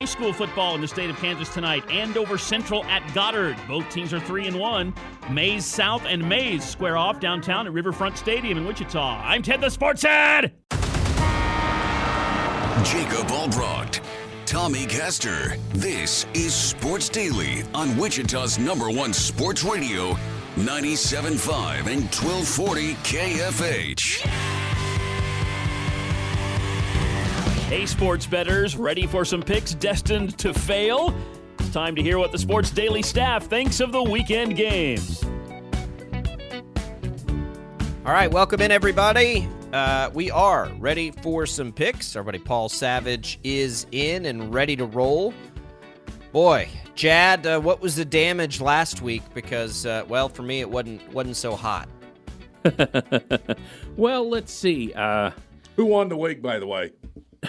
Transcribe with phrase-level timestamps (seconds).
[0.00, 1.82] High school football in the state of Kansas tonight.
[1.90, 3.56] Andover Central at Goddard.
[3.66, 4.94] Both teams are three and one.
[5.28, 9.20] Maize South and Maize square off downtown at Riverfront Stadium in Wichita.
[9.24, 10.52] I'm Ted the Sports Head.
[12.84, 14.00] Jacob Albrocht,
[14.46, 15.56] Tommy Castor.
[15.70, 20.12] This is Sports Daily on Wichita's number one sports radio,
[20.54, 24.57] 97.5 and 1240 KFH.
[27.68, 31.14] Hey, sports betters, ready for some picks destined to fail?
[31.58, 35.22] It's time to hear what the Sports Daily staff thinks of the weekend games.
[38.06, 39.46] All right, welcome in, everybody.
[39.70, 42.16] Uh, we are ready for some picks.
[42.16, 45.34] Our buddy Paul Savage is in and ready to roll.
[46.32, 49.22] Boy, Jad, uh, what was the damage last week?
[49.34, 51.86] Because, uh, well, for me, it wasn't wasn't so hot.
[53.98, 54.94] well, let's see.
[54.94, 55.32] Uh,
[55.76, 56.92] Who won the week, by the way?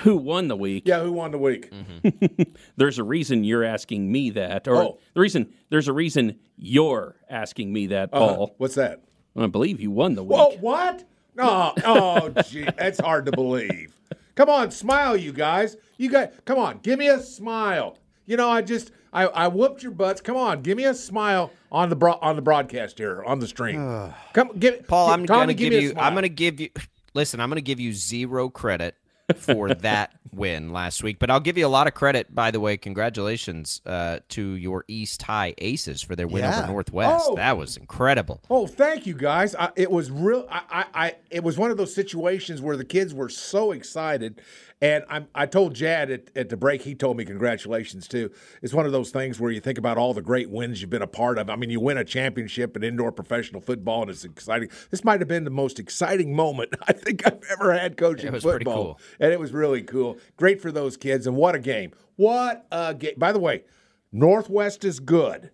[0.02, 0.84] Who won the week?
[0.86, 1.72] Yeah, who won the week?
[2.78, 5.00] There's a reason you're asking me that, or Oh.
[5.14, 8.36] the reason there's a reason you're asking me that, Uh-huh.
[8.36, 8.56] Paul.
[8.58, 9.02] What's that?
[9.38, 10.38] I believe you won the week.
[10.38, 11.04] Whoa, what?
[11.36, 13.96] No, oh, gee, that's hard to believe.
[14.36, 15.78] Come on, smile, you guys.
[15.98, 17.98] You guys, come on, give me a smile.
[18.26, 20.22] You know, I just, I, I whooped your butts.
[20.22, 23.48] Come on, give me a smile on the bro- on the broadcast here on the
[23.48, 24.14] stream.
[24.34, 25.90] Come, give Paul, give- I'm Tommy, going to give give me a you.
[25.92, 26.06] smile.
[26.06, 26.70] I'm going to give you.
[27.14, 28.96] Listen, I'm going to give you zero credit
[29.38, 32.34] for that win last week, but I'll give you a lot of credit.
[32.34, 36.60] By the way, congratulations uh, to your East High Aces for their win Yeah.
[36.64, 37.26] over Northwest.
[37.30, 37.36] Oh.
[37.36, 38.42] That was incredible.
[38.50, 39.56] Oh, thank you guys.
[39.56, 40.48] I, it was real.
[40.50, 44.42] I, I, I, it was one of those situations where the kids were so excited,
[44.82, 46.82] and I, I told Jad at, at the break.
[46.84, 48.32] He told me congratulations too.
[48.62, 51.02] It's one of those things where you think about all the great wins you've been
[51.02, 51.50] a part of.
[51.50, 54.70] I mean, you win a championship in indoor professional football, and it's exciting.
[54.90, 58.34] This might have been the most exciting moment I think I've ever had coaching It
[58.34, 59.00] was pretty football, cool.
[59.20, 60.18] and it was really cool.
[60.38, 61.92] Great for those kids, and what a game!
[62.16, 63.16] What a game!
[63.18, 63.64] By the way,
[64.12, 65.52] Northwest is good.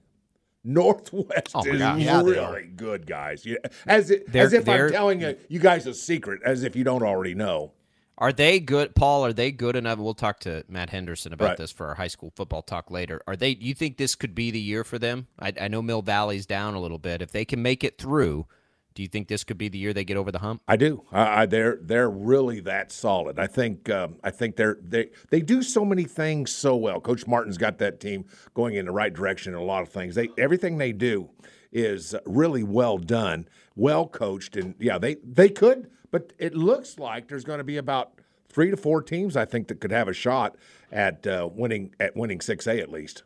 [0.63, 1.79] Northwest Oh is.
[1.79, 3.45] Yeah, really good, guys.
[3.85, 7.03] As it, as if I'm telling you, you guys a secret, as if you don't
[7.03, 7.73] already know.
[8.17, 9.25] Are they good, Paul?
[9.25, 9.99] Are they good enough?
[9.99, 11.57] We'll talk to Matt Henderson about Right.
[11.57, 13.21] this for our high school football talk later.
[13.27, 13.49] Are they?
[13.59, 15.27] You think this could be the year for them?
[15.39, 17.21] I, I know Mill Valley's down a little bit.
[17.21, 18.45] If they can make it through,
[18.93, 20.61] do you think this could be the year they get over the hump?
[20.65, 21.03] I do.
[21.11, 23.37] I, I, they're they're really that solid.
[23.37, 27.01] I think um, I think they're they they do so many things so well.
[27.01, 30.15] Coach Martin's got that team going in the right direction in a lot of things.
[30.15, 31.29] They everything they do
[31.73, 35.89] is really well done, well coached, and yeah, they they could.
[36.15, 39.67] But it looks like there's going to be about three to four teams I think
[39.67, 40.55] that could have a shot
[40.89, 43.23] at uh, winning at winning six A at least.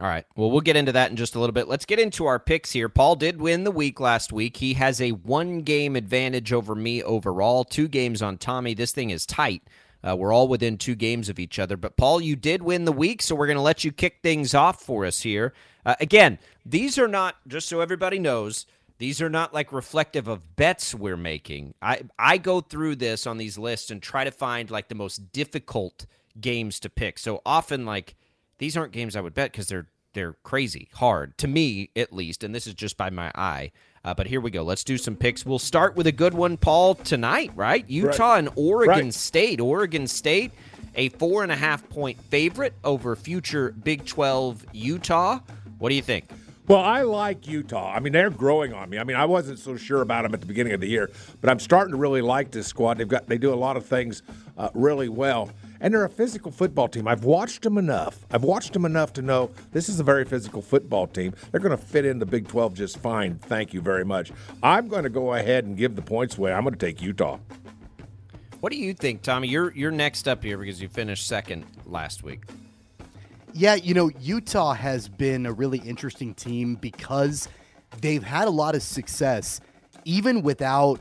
[0.00, 0.24] All right.
[0.34, 1.68] Well, we'll get into that in just a little bit.
[1.68, 2.88] Let's get into our picks here.
[2.88, 4.56] Paul did win the week last week.
[4.56, 8.72] He has a one game advantage over me overall, two games on Tommy.
[8.72, 9.62] This thing is tight.
[10.02, 11.76] Uh, we're all within two games of each other.
[11.76, 14.54] But, Paul, you did win the week, so we're going to let you kick things
[14.54, 15.52] off for us here.
[15.84, 18.64] Uh, again, these are not, just so everybody knows,
[19.00, 21.72] these are not like reflective of bets we're making.
[21.80, 25.32] I, I go through this on these lists and try to find like the most
[25.32, 26.04] difficult
[26.38, 27.18] games to pick.
[27.18, 28.14] So often, like,
[28.58, 32.44] these aren't games I would bet because they're they're crazy hard to me at least,
[32.44, 33.72] and this is just by my eye.
[34.04, 34.62] Uh, but here we go.
[34.62, 35.46] Let's do some picks.
[35.46, 37.52] We'll start with a good one, Paul, tonight.
[37.56, 37.88] Right?
[37.88, 39.14] Utah and Oregon Right.
[39.14, 39.60] State.
[39.60, 40.52] Oregon State,
[40.94, 45.38] a four and a half point favorite over future Big Twelve Utah.
[45.78, 46.28] What do you think?
[46.70, 47.92] Well, I like Utah.
[47.92, 48.98] I mean, they're growing on me.
[49.00, 51.50] I mean, I wasn't so sure about them at the beginning of the year, but
[51.50, 52.98] I'm starting to really like this squad.
[52.98, 54.22] They've got they do a lot of things
[54.56, 55.50] uh, really well,
[55.80, 57.08] and they're a physical football team.
[57.08, 58.24] I've watched them enough.
[58.30, 61.34] I've watched them enough to know this is a very physical football team.
[61.50, 63.38] They're going to fit in the Big 12 just fine.
[63.38, 64.30] Thank you very much.
[64.62, 66.52] I'm going to go ahead and give the points away.
[66.52, 67.40] I'm going to take Utah.
[68.60, 69.48] What do you think, Tommy?
[69.48, 72.44] You're you're next up here because you finished second last week.
[73.52, 77.48] Yeah, you know, Utah has been a really interesting team because
[78.00, 79.60] they've had a lot of success
[80.04, 81.00] even without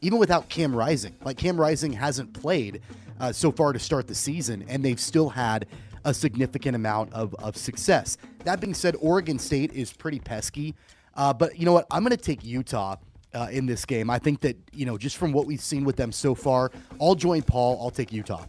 [0.00, 1.14] even without Cam Rising.
[1.24, 2.80] Like Cam Rising hasn't played
[3.20, 5.66] uh, so far to start the season, and they've still had
[6.04, 8.18] a significant amount of, of success.
[8.44, 10.74] That being said, Oregon State is pretty pesky.
[11.14, 11.86] Uh, but you know what?
[11.90, 12.96] I'm going to take Utah
[13.32, 14.10] uh, in this game.
[14.10, 17.14] I think that, you know, just from what we've seen with them so far, I'll
[17.14, 17.78] join Paul.
[17.80, 18.44] I'll take Utah.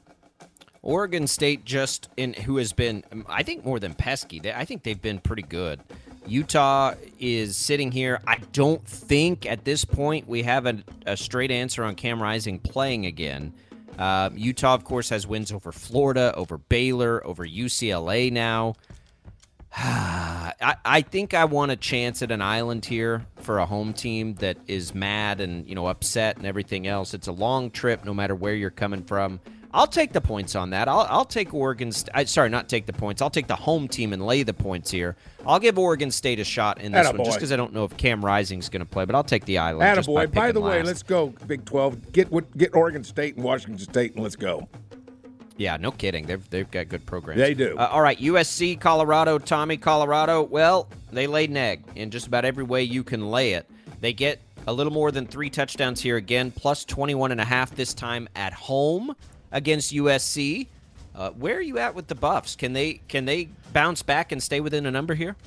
[0.83, 4.39] Oregon State just in who has been I think more than pesky.
[4.39, 5.81] They, I think they've been pretty good.
[6.27, 8.21] Utah is sitting here.
[8.27, 12.59] I don't think at this point we have a, a straight answer on Cam Rising
[12.59, 13.53] playing again.
[13.97, 18.75] Uh, Utah, of course, has wins over Florida, over Baylor, over UCLA now.
[19.75, 24.35] I, I think I want a chance at an island here for a home team
[24.35, 27.13] that is mad and you know upset and everything else.
[27.13, 29.39] It's a long trip, no matter where you're coming from.
[29.73, 30.87] I'll take the points on that.
[30.87, 31.91] I'll, I'll take Oregon.
[31.91, 33.21] St- sorry, not take the points.
[33.23, 35.15] I'll take the home team and lay the points here.
[35.47, 37.17] I'll give Oregon State a shot in this Attaboy.
[37.17, 39.45] one, just because I don't know if Cam Rising's going to play, but I'll take
[39.45, 39.95] the island.
[39.95, 40.15] just Attaboy.
[40.15, 40.85] By, picking the way, last.
[40.85, 42.11] let's go Big 12.
[42.11, 44.67] Get what get Oregon State and Washington State and let's go.
[45.57, 46.25] Yeah, no kidding.
[46.25, 47.39] They've they've got good programs.
[47.39, 47.75] They do.
[47.77, 50.43] Uh, all right, USC, Colorado, Tommy, Colorado.
[50.43, 53.69] Well, they laid an egg in just about every way you can lay it.
[54.01, 57.75] They get a little more than three touchdowns here again, plus 21 and a half
[57.75, 59.15] this time at home
[59.53, 60.67] against USC.
[61.15, 62.57] Uh, where are you at with the Buffs?
[62.57, 65.37] Can they can they bounce back and stay within a number here?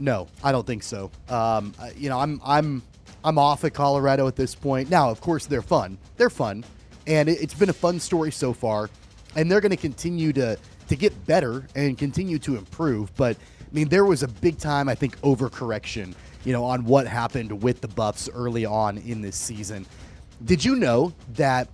[0.00, 1.10] No, I don't think so.
[1.28, 2.82] Um, you know, I'm I'm
[3.22, 4.90] I'm off at Colorado at this point.
[4.90, 5.98] Now, of course, they're fun.
[6.16, 6.64] They're fun,
[7.06, 8.88] and it, it's been a fun story so far,
[9.36, 10.58] and they're going to continue to
[10.88, 13.14] to get better and continue to improve.
[13.16, 16.14] But I mean, there was a big time, I think, overcorrection,
[16.44, 19.86] you know, on what happened with the Buffs early on in this season.
[20.44, 21.68] Did you know that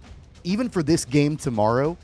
[0.47, 1.97] even for this game tomorrow,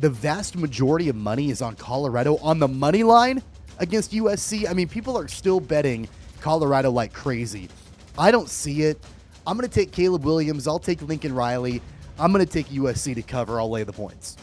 [0.00, 3.42] the vast majority of money is on Colorado on the money line
[3.78, 4.68] against USC.
[4.68, 6.06] I mean, people are still betting
[6.40, 7.68] Colorado like crazy.
[8.16, 9.02] I don't see it.
[9.46, 10.68] I'm going to take Caleb Williams.
[10.68, 11.80] I'll take Lincoln Riley.
[12.18, 13.58] I'm going to take USC to cover.
[13.58, 14.36] I'll lay the points.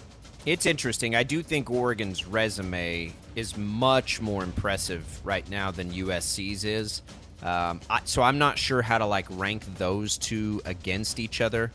[0.46, 1.16] It's interesting.
[1.16, 7.02] I do think Oregon's resume is much more impressive right now than USC's is.
[7.44, 11.72] Um, I, so I'm not sure how to like rank those two against each other.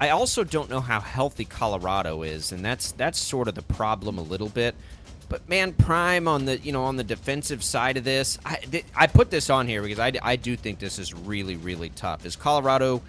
[0.00, 4.18] I also don't know how healthy Colorado is, and that's that's sort of the problem
[4.18, 4.74] a little bit.
[5.28, 8.84] But man, Prime on the you know on the defensive side of this, I th-
[8.94, 12.24] I put this on here because I, I do think this is really really tough.
[12.24, 13.02] Is Colorado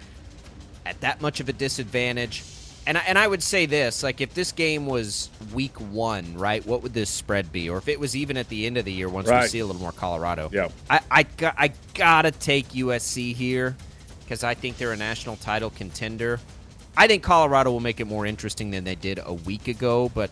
[0.84, 2.42] at that much of a disadvantage?
[2.86, 6.64] And I, and I would say this, like if this game was week one, right?
[6.66, 7.68] What would this spread be?
[7.70, 9.66] Or if it was even at the end of the year, once we see a
[9.66, 10.68] little more Colorado, Yeah.
[10.88, 13.76] I I, got, I gotta take USC here
[14.24, 16.40] because I think they're a national title contender.
[16.96, 20.30] I think Colorado will make it more interesting than they did a week ago, but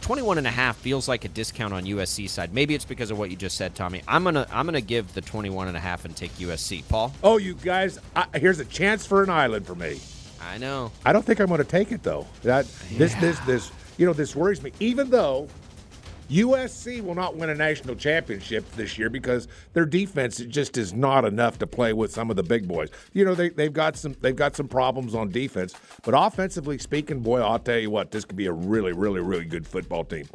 [0.00, 2.54] 21 and a half feels like a discount on USC side.
[2.54, 4.02] Maybe it's because of what you just said, Tommy.
[4.08, 6.86] I'm going to I'm going to give the 21 and a half and take USC.
[6.88, 7.12] Paul?
[7.22, 10.00] Oh, you guys, I, here's a chance for an island for me.
[10.40, 10.92] I know.
[11.04, 12.26] I don't think I'm going to take it though.
[12.42, 14.72] That this this this you know this worries me.
[14.80, 15.48] Even though
[16.30, 21.24] USC will not win a national championship this year because their defense just is not
[21.24, 22.90] enough to play with some of the big boys.
[23.14, 27.20] You know they they've got some they've got some problems on defense, but offensively speaking,
[27.20, 30.28] boy, I'll tell you what, this could be a really really really good football team.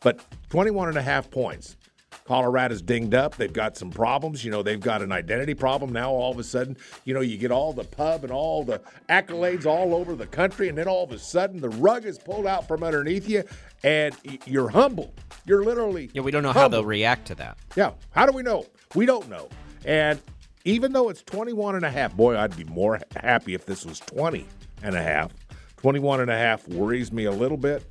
[0.00, 0.20] But
[0.50, 1.76] 21 and a half points.
[2.24, 3.36] Colorado's dinged up.
[3.36, 4.44] They've got some problems.
[4.44, 6.10] You know, they've got an identity problem now.
[6.10, 9.64] All of a sudden, you know, you get all the pub and all the accolades
[9.64, 12.66] all over the country, and then all of a sudden, the rug is pulled out
[12.66, 13.44] from underneath you,
[13.84, 15.14] and you're humble.
[15.46, 17.56] You're literally Yeah, we don't know how they'll react to that.
[17.76, 17.92] Yeah.
[18.10, 18.66] How do we know?
[18.94, 19.48] We don't know.
[19.84, 20.20] And
[20.64, 24.00] even though it's 21 and a half, boy, I'd be more happy if this was
[24.00, 24.44] 20
[24.82, 25.30] and a half.
[25.76, 27.84] 21 and a half worries me a little bit.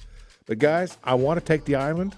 [0.46, 2.16] But guys, I want to take the island,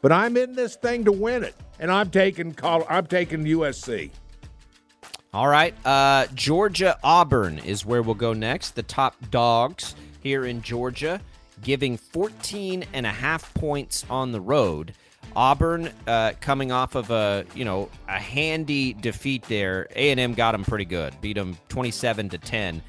[0.00, 1.54] but I'm in this thing to win it.
[1.80, 4.10] And I'm taking Col- I'm taking USC.
[5.34, 5.74] All right.
[5.86, 8.76] Uh, Georgia Auburn is where we'll go next.
[8.76, 11.20] The top dogs here in Georgia
[11.62, 14.94] giving 14 and a half points on the road.
[15.36, 19.86] Auburn uh, coming off of a you know a handy defeat there.
[19.94, 22.82] A and M got them pretty good, beat them 27 to 10.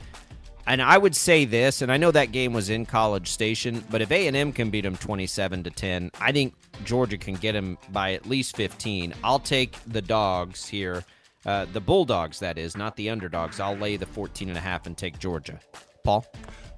[0.67, 4.01] And I would say this, and I know that game was in College Station, but
[4.01, 6.53] if A and M can beat them 27 to 10, I think
[6.85, 9.15] Georgia can get them by at least 15.
[9.23, 11.03] I'll take the dogs here.
[11.43, 13.59] Uh, the Bulldogs, that is, not the underdogs.
[13.59, 15.59] I'll lay the 14 and a half and take Georgia.
[16.03, 16.25] Paul?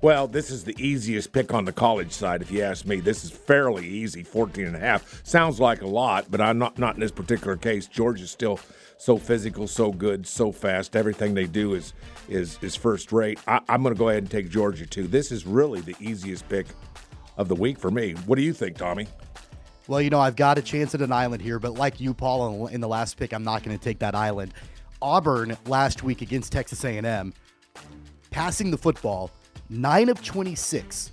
[0.01, 3.01] Well, this is the easiest pick on the college side, if you ask me.
[3.01, 5.23] This is fairly easy, 14 and a half.
[5.23, 7.85] Sounds like a lot, but I'm not not in this particular case.
[7.85, 8.59] Georgia's still
[8.97, 10.95] so physical, so good, so fast.
[10.95, 11.93] Everything they do is
[12.27, 13.39] is is first rate.
[13.47, 15.05] I, I'm going to go ahead and take Georgia too.
[15.05, 16.65] This is really the easiest pick
[17.37, 18.13] of the week for me.
[18.25, 19.07] What do you think, Tommy?
[19.87, 22.67] Well, you know, I've got a chance at an island here, but like you, Paul,
[22.67, 24.53] in the last pick, I'm not going to take that island.
[24.99, 27.33] Auburn last week against Texas A&M,
[28.29, 29.31] passing the football,
[29.71, 31.11] nine of 26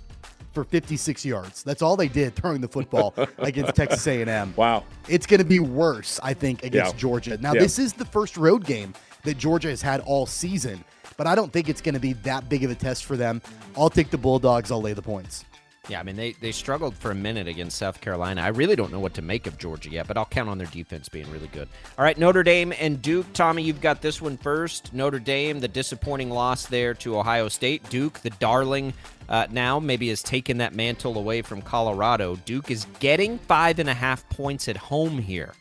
[0.53, 1.63] for 56 yards.
[1.63, 4.53] That's all they did throwing the football against Texas A&M.
[4.55, 4.83] Wow.
[5.07, 6.99] It's going to be worse, I think, against Yeah.
[6.99, 7.37] Georgia.
[7.37, 7.61] Now, Yeah.
[7.61, 10.83] this is the first road game that Georgia has had all season,
[11.17, 13.41] but I don't think it's going to be that big of a test for them.
[13.77, 14.71] I'll take the Bulldogs.
[14.71, 15.45] I'll lay the points.
[15.89, 18.41] Yeah, I mean they they struggled for a minute against South Carolina.
[18.41, 20.67] I really don't know what to make of Georgia yet, but I'll count on their
[20.67, 21.67] defense being really good.
[21.97, 23.25] All right, Notre Dame and Duke.
[23.33, 24.93] Tommy, you've got this one first.
[24.93, 27.89] Notre Dame, the disappointing loss there to Ohio State.
[27.89, 28.93] Duke, the darling,
[29.29, 32.35] uh, now maybe has taken that mantle away from Colorado.
[32.45, 35.53] Duke is getting five and a half points at home here.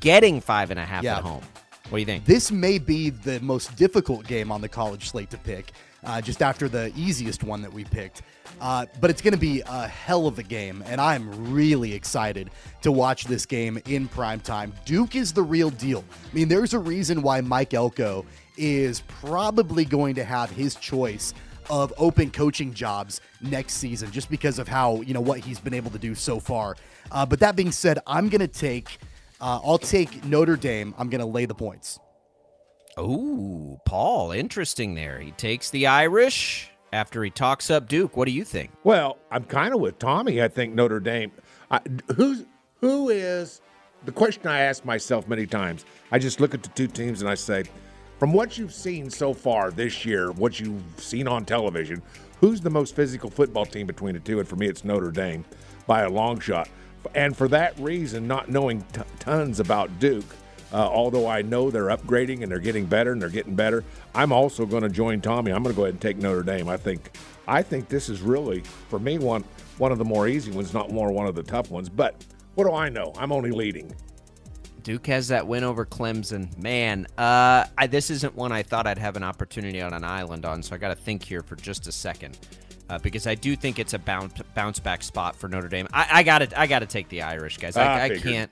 [0.00, 1.18] Getting five and a half Yeah.
[1.18, 1.42] at home.
[1.90, 2.24] What do you think?
[2.24, 5.72] This may be the most difficult game on the college slate to pick,
[6.04, 8.22] uh, just after the easiest one that we picked.
[8.60, 12.50] Uh, but it's going to be a hell of a game, and I'm really excited
[12.82, 14.74] to watch this game in prime time.
[14.84, 16.04] Duke is the real deal.
[16.30, 18.26] I mean, there's a reason why Mike Elko
[18.58, 21.32] is probably going to have his choice
[21.70, 25.74] of open coaching jobs next season, just because of how you know what he's been
[25.74, 26.76] able to do so far.
[27.10, 28.98] Uh, but that being said, I'm going to take.
[29.40, 30.94] Uh, I'll take Notre Dame.
[30.98, 31.98] I'm going to lay the points.
[32.98, 35.18] Oh, Paul, interesting there.
[35.18, 38.16] He takes the Irish after he talks up Duke.
[38.16, 38.70] What do you think?
[38.84, 40.42] Well, I'm kind of with Tommy.
[40.42, 41.32] I think Notre Dame.
[41.70, 41.80] I,
[42.16, 42.44] who's
[42.80, 43.60] who is
[44.04, 45.84] the question I ask myself many times?
[46.10, 47.64] I just look at the two teams and I say,
[48.18, 52.02] from what you've seen so far this year, what you've seen on television,
[52.40, 54.38] who's the most physical football team between the two?
[54.38, 55.44] And for me, it's Notre Dame
[55.86, 56.68] by a long shot.
[57.14, 60.26] And for that reason, not knowing t- tons about Duke,
[60.72, 63.84] uh, although I know they're upgrading and they're getting better and they're getting better,
[64.14, 65.52] I'm also going to join Tommy.
[65.52, 66.68] I'm going to go ahead and take Notre Dame.
[66.68, 67.10] I think,
[67.48, 69.44] I think this is really for me one
[69.78, 71.88] one of the more easy ones, not more one of the tough ones.
[71.88, 72.24] But
[72.54, 73.12] what do I know?
[73.16, 73.94] I'm only leading.
[74.82, 76.56] Duke has that win over Clemson.
[76.58, 80.44] Man, uh, I, this isn't one I thought I'd have an opportunity on an island
[80.44, 82.38] on, so I got to think here for just a second.
[82.88, 85.86] Uh, because I do think it's a bounce bounce back spot for Notre Dame.
[85.92, 87.76] I, I got to I got to take the Irish guys.
[87.76, 88.50] I, I I can't.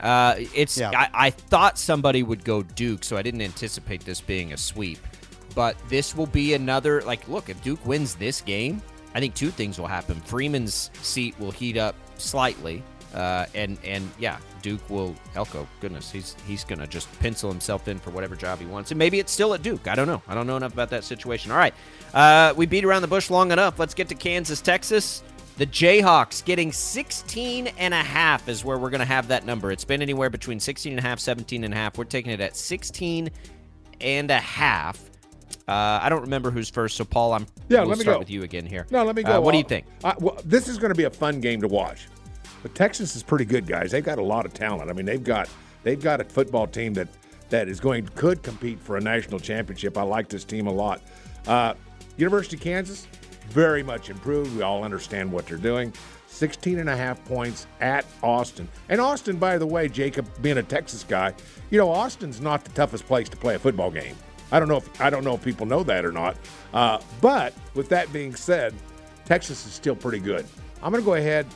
[0.00, 0.90] Uh, it's Yeah.
[0.94, 4.98] I, I thought somebody would go Duke, so I didn't anticipate this being a sweep.
[5.54, 7.48] But this will be another like look.
[7.48, 8.80] If Duke wins this game,
[9.14, 10.20] I think two things will happen.
[10.20, 12.82] Freeman's seat will heat up slightly,
[13.14, 15.66] uh, and and yeah, Duke will Elko.
[15.80, 19.18] Goodness, he's he's gonna just pencil himself in for whatever job he wants, and maybe
[19.18, 19.88] it's still at Duke.
[19.88, 20.22] I don't know.
[20.28, 21.50] I don't know enough about that situation.
[21.50, 21.74] All right,
[22.14, 23.78] uh, we beat around the bush long enough.
[23.78, 25.24] Let's get to Kansas, Texas.
[25.60, 29.70] The Jayhawks getting 16 and a half is where we're going to have that number.
[29.70, 31.98] It's been anywhere between 16 and a half, 17 and a half.
[31.98, 33.28] We're taking it at 16
[34.00, 34.98] and a half.
[35.68, 38.18] Uh, I don't remember who's first, so Paul, I'm Yeah, we'll let me start go.
[38.20, 38.86] with you again here.
[38.90, 39.40] No, let me Uh, go.
[39.42, 39.86] what do you Uh, think?
[40.02, 42.08] I, well, this is going to be a fun game to watch.
[42.62, 43.90] But Texas is pretty good, guys.
[43.90, 44.88] They've got a lot of talent.
[44.88, 45.46] I mean, they've got
[45.82, 47.08] they've got a football team that
[47.50, 49.98] that is going could compete for a national championship.
[49.98, 51.02] I like this team a lot.
[51.46, 51.74] Uh,
[52.16, 53.06] University of Kansas,
[53.50, 54.56] very much improved.
[54.56, 55.92] We all understand what they're doing.
[56.28, 58.68] 16 and a half points at Austin.
[58.88, 61.34] And Austin, by the way, Jacob, being a Texas guy,
[61.70, 64.14] you know, Austin's not the toughest place to play a football game.
[64.52, 66.36] I don't know if I don't know if people know that or not.
[66.72, 68.74] Uh, but with that being said,
[69.24, 70.46] Texas is still pretty good.
[70.82, 71.46] I'm going to go ahead.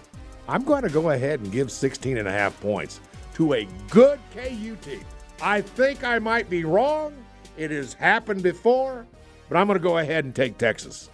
[0.48, 3.00] I'm going to go ahead and give 16 and a half points
[3.34, 5.04] to a good KU team.
[5.40, 7.14] I think I might be wrong.
[7.56, 9.06] It has happened before,
[9.48, 11.10] but I'm going to go ahead and take Texas.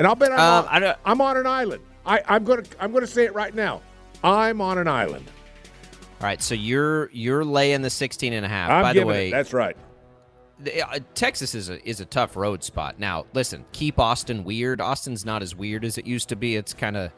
[0.00, 1.82] And I'll bet I'm, Um, on, I I'm on an island.
[2.06, 3.82] I, I'm going to I'm to say it right now.
[4.24, 5.26] I'm on an island.
[6.20, 8.70] All right, so you're you're laying the 16 and a half.
[8.70, 9.30] I'm By the way, it.
[9.32, 9.76] That's right.
[10.58, 12.98] the- uh, Texas is a is a tough road spot.
[12.98, 14.80] Now, listen, keep Austin weird.
[14.80, 16.56] Austin's not as weird as it used to be.
[16.56, 17.10] It's kind of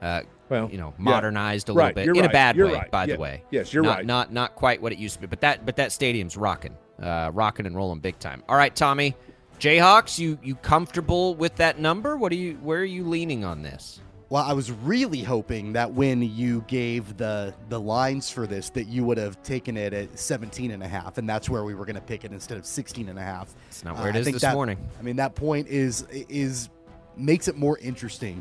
[0.00, 1.02] uh, Well, you know, yeah.
[1.04, 2.90] modernized a Right, little bit you're in a bad way, right.
[2.90, 3.44] by Yeah, the way.
[3.50, 4.06] yes, you're not, right.
[4.06, 7.30] Not not quite what it used to be, but that but that stadium's rocking, uh,
[7.34, 8.42] rocking and rolling big time.
[8.48, 9.14] All right, Tommy,
[9.60, 12.16] Jayhawks, you you comfortable with that number?
[12.16, 12.54] What are you?
[12.62, 14.00] Where are you leaning on this?
[14.30, 18.84] Well, I was really hoping that when you gave the the lines for this that
[18.84, 21.84] you would have taken it at 17 and a half and that's where we were
[21.84, 23.52] going to pick it instead of 16 and a half.
[23.68, 24.78] It's not where it I this that- morning.
[24.98, 26.70] I mean that point is is
[27.16, 28.40] makes it more interesting.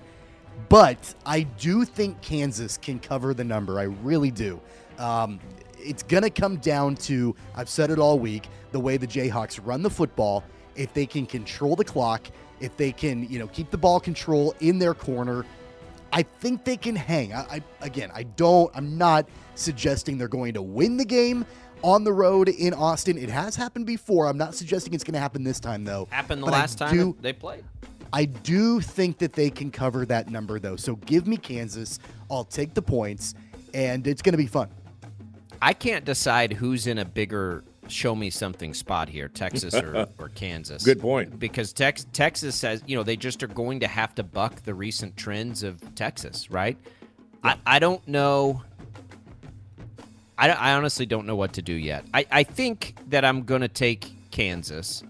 [0.70, 3.80] But I do think Kansas can cover the number.
[3.80, 4.60] I really do.
[4.98, 5.40] Um,
[5.78, 9.60] it's going to come down to, I've said it all week, the way the Jayhawks
[9.64, 10.44] run the football.
[10.79, 12.27] If they can control the clock,
[12.59, 15.45] if they can, you know, keep the ball control in their corner,
[16.12, 17.33] I think they can hang.
[17.33, 18.71] I, I again, I don't.
[18.74, 21.45] I'm not suggesting they're going to win the game
[21.83, 23.17] on the road in Austin.
[23.17, 24.27] It has happened before.
[24.27, 26.07] I'm not suggesting it's going to happen this time, though.
[26.12, 27.63] Happened the But I last time do- they played.
[28.12, 30.75] I do think that they can cover that number, though.
[30.77, 32.00] So give me Kansas.
[32.31, 33.36] I'll take the points.
[33.74, 34.67] and it's going to be fun.
[35.62, 40.29] I can't decide who's in a bigger show me something spot here, Texas or, or
[40.29, 40.84] Kansas.
[40.84, 41.39] Good point.
[41.39, 44.74] Because Tex- Texas says, you know, they just are going to have to buck the
[44.74, 46.77] recent trends of Texas, right?
[47.43, 48.63] I, I don't know.
[50.38, 52.05] I, I honestly don't know what to do yet.
[52.13, 55.03] I, I think that I'm going to take Kansas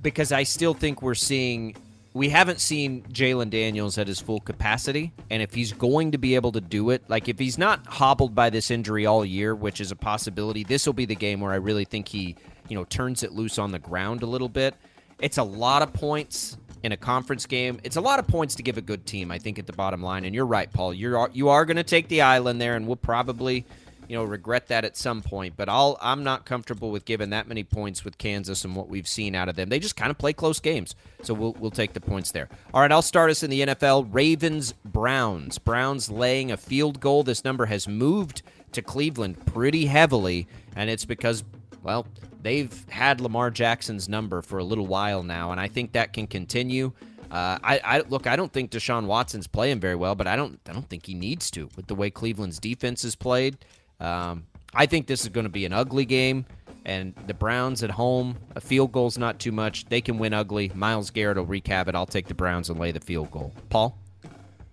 [0.00, 1.76] because I still think we're seeing
[2.14, 6.34] we haven't seen Jalon Daniels at his full capacity, and if he's going to be
[6.34, 9.80] able to do it, like if he's not hobbled by this injury all year, which
[9.80, 12.36] is a possibility, this will be the game where I really think he,
[12.68, 14.74] you know, turns it loose on the ground a little bit.
[15.20, 17.80] It's a lot of points in a conference game.
[17.84, 20.02] It's a lot of points to give a good team, I think, at the bottom
[20.02, 20.24] line.
[20.24, 20.94] And you're right, Paul.
[20.94, 23.66] You're you are going to take the island there, and we'll probably
[24.08, 25.54] you know, regret that at some point.
[25.56, 29.08] But I'll I'm not comfortable with giving that many points with Kansas and what we've
[29.08, 29.68] seen out of them.
[29.68, 30.94] They just kind of play close games.
[31.22, 32.48] So we'll we'll take the points there.
[32.72, 34.08] All right, I'll start us in the NFL.
[34.10, 35.58] Ravens Browns.
[35.58, 37.22] Browns laying a field goal.
[37.22, 41.44] This number has moved to Cleveland pretty heavily, and it's because
[41.82, 42.06] well,
[42.42, 46.26] they've had Lamar Jackson's number for a little while now, and I think that can
[46.26, 46.92] continue.
[47.30, 48.26] Uh, I, I, look.
[48.26, 50.58] I don't think Deshaun Watson's playing very well, but I don't.
[50.68, 53.58] I don't think he needs to with the way Cleveland's defense is played.
[54.00, 56.46] Um, I think this is going to be an ugly game,
[56.84, 59.86] and the Browns at home, a field goal's not too much.
[59.86, 60.70] They can win ugly.
[60.74, 61.94] Myles Garrett will recap it.
[61.94, 63.52] I'll take the Browns and lay the field goal.
[63.70, 63.98] Paul?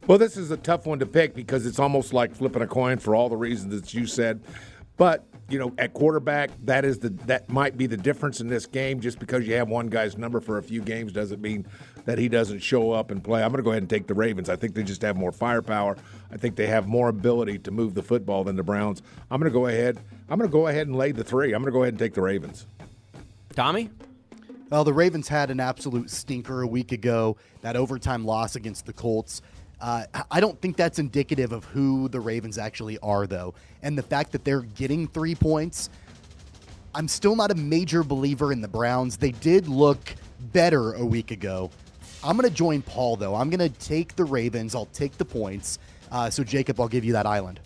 [0.07, 2.99] Well, this is a tough one to pick because it's almost like flipping a coin
[2.99, 4.41] for all the reasons that you said.
[4.97, 8.65] But you know, at quarterback, that is the that might be the difference in this
[8.65, 8.99] game.
[8.99, 11.67] Just because you have one guy's number for a few games doesn't mean
[12.05, 13.43] that he doesn't show up and play.
[13.43, 14.49] I'm going to go ahead and take the Ravens.
[14.49, 15.97] I think they just have more firepower.
[16.31, 19.01] I think they have more ability to move the football than the Browns.
[19.29, 19.99] I'm going to go ahead.
[20.29, 21.53] I'm going to go ahead and lay the three.
[21.53, 22.65] I'm going to go ahead and take the Ravens.
[23.55, 23.89] Tommy.
[24.69, 27.37] Well, the Ravens had an absolute stinker a week ago.
[27.61, 29.43] That overtime loss against the Colts.
[29.85, 33.53] Uh, I don't think that's indicative of who the Ravens actually are, though.
[33.83, 35.91] And the fact that they're getting three points,
[36.95, 39.15] I'm still not a major believer in the Browns.
[39.15, 40.15] They did look
[40.51, 41.69] better a week ago.
[42.23, 43.35] I'm going to join Paul, though.
[43.35, 44.73] I'm going to take the Ravens.
[44.73, 45.77] I'll take the points.
[46.11, 47.59] Uh, so, Jacob, I'll give you that island.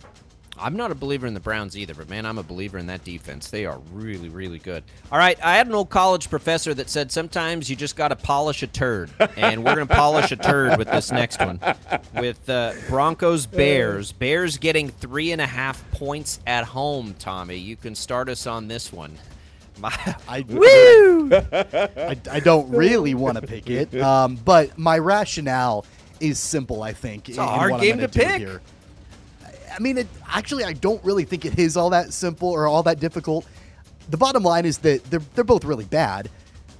[0.60, 3.04] I'm not a believer in the Browns either, but man, I'm a believer in that
[3.04, 3.48] defense.
[3.48, 4.84] They are really, really good.
[5.10, 8.16] All right, I had an old college professor that said sometimes you just got to
[8.16, 11.60] polish a turd, and we're going to polish a turd with this next one.
[12.14, 17.14] With uh, Broncos Bears, Bears getting three and a half points at home.
[17.18, 19.16] Tommy, you can start us on this one.
[19.82, 21.30] I, Woo!
[21.32, 25.86] I, I don't really want to pick it, um, but my rationale
[26.20, 26.82] is simple.
[26.82, 28.38] I think it's a hard game to pick.
[28.38, 28.60] Here.
[29.74, 32.82] I mean, it, actually, I don't really think it is all that simple or all
[32.84, 33.46] that difficult.
[34.10, 36.28] The bottom line is that they're they're both really bad,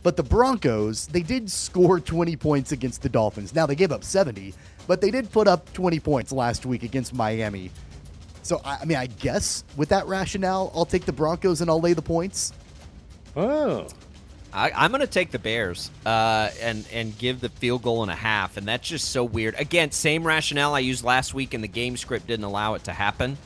[0.03, 3.55] but the Broncos they did score 20 points against the Dolphins.
[3.55, 4.55] Now they gave up 70,
[4.87, 7.71] but they did put up 20 points last week against Miami.
[8.43, 11.81] So I, I mean, I guess with that rationale, I'll take the Broncos and I'll
[11.81, 12.53] lay the points.
[13.37, 13.87] Oh.
[14.53, 18.11] I, am going to take the Bears uh, and and give the field goal and
[18.11, 19.55] a half, and that's just so weird.
[19.59, 22.93] Again, same rationale I used last week, and the game script didn't allow it to
[22.93, 23.39] happen.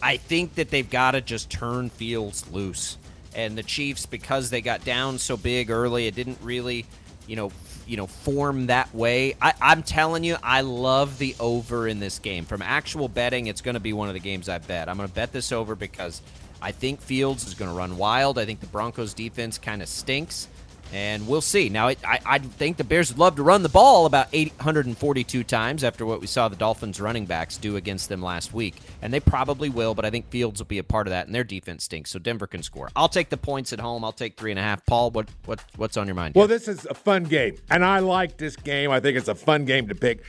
[0.00, 2.96] I think that they've got to just turn Fields loose,
[3.34, 6.86] and the Chiefs because they got down so big early, it didn't really,
[7.26, 7.52] you know,
[7.86, 9.34] you know, form that way.
[9.40, 12.44] I, I'm telling you, I love the over in this game.
[12.44, 14.88] From actual betting, it's going to be one of the games I bet.
[14.88, 16.22] I'm going to bet this over because
[16.60, 18.38] I think Fields is going to run wild.
[18.38, 20.48] I think the Broncos defense kind of stinks,
[20.92, 21.68] and we'll see.
[21.68, 25.44] Now, it, I, I think the Bears would love to run the ball about 842
[25.44, 29.12] times after what we saw the Dolphins running backs do against them last week, and
[29.12, 31.44] they probably will, but I think Fields will be a part of that, and their
[31.44, 32.90] defense stinks, so Denver can score.
[32.96, 34.04] I'll take the points at home.
[34.04, 34.84] I'll take three and a half.
[34.84, 36.34] Paul, what, what what's on your mind?
[36.34, 38.90] Well, this is a fun game, and I like this game.
[38.90, 40.24] I think it's a fun game to pick.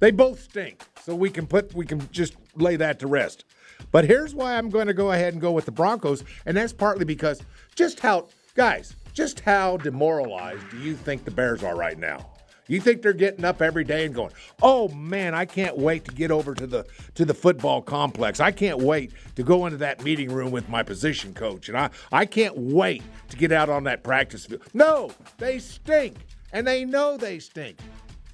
[0.00, 3.44] They both stink, so we can put we can just lay that to rest.
[3.92, 6.72] But here's why I'm going to go ahead and go with the Broncos, and that's
[6.72, 7.42] partly because
[7.74, 12.30] just how, guys, just how demoralized do you think the Bears are right now?
[12.68, 14.30] You think they're getting up every day and going,
[14.62, 18.38] "Oh man, I can't wait to get over to the to the football complex.
[18.38, 21.90] I can't wait to go into that meeting room with my position coach, and I
[22.12, 26.16] I can't wait to get out on that practice field." No, they stink,
[26.52, 27.76] and they know they stink.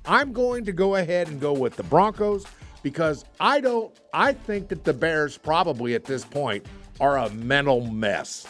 [0.04, 2.44] I'm going to go ahead and go with the Broncos
[2.86, 6.64] because I don't, I think that the Bears probably at this point
[7.00, 8.46] are a mental mess.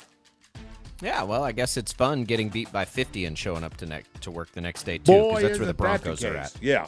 [1.00, 4.20] Yeah, well, I guess it's fun getting beat by 50 and showing up to next
[4.20, 6.54] to work the next day too, because that's where the Broncos the are at.
[6.60, 6.84] Yeah.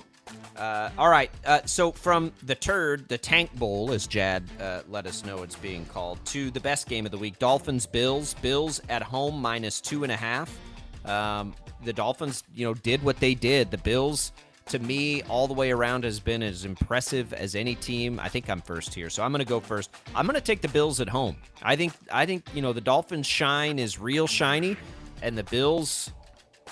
[0.58, 1.30] Uh, all right.
[1.46, 5.56] Uh, so from the turd, the Tank Bowl, as Jad uh, let us know it's
[5.56, 8.34] being called, to the best game of the week: Dolphins Bills.
[8.42, 10.54] Bills at home minus two and a half.
[11.06, 13.70] Um, the Dolphins, you know, did what they did.
[13.70, 14.32] The Bills
[14.70, 18.20] to me, all the way around has been as impressive as any team.
[18.20, 19.90] I think I'm first here, so I'm going to go first.
[20.14, 21.36] I'm going to take the Bills at home.
[21.62, 24.76] I think I think you know the Dolphins' shine is real shiny,
[25.22, 26.10] and the Bills,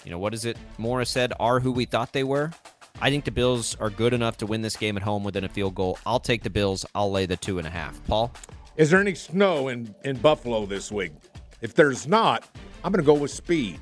[0.05, 0.57] you know what is it?
[0.79, 2.53] Morris said are who we thought they were.
[3.01, 5.49] I think the Bills are good enough to win this game at home within a
[5.49, 5.99] field goal.
[6.07, 6.87] I'll take the Bills.
[6.95, 8.03] I'll lay the two and a half.
[8.07, 8.33] Paul,
[8.77, 11.13] Is there any snow in, in Buffalo this week?
[11.61, 12.49] If there's not,
[12.83, 13.81] I'm going to go with speed.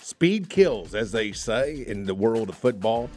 [0.00, 3.10] Speed kills, as they say in the world of football.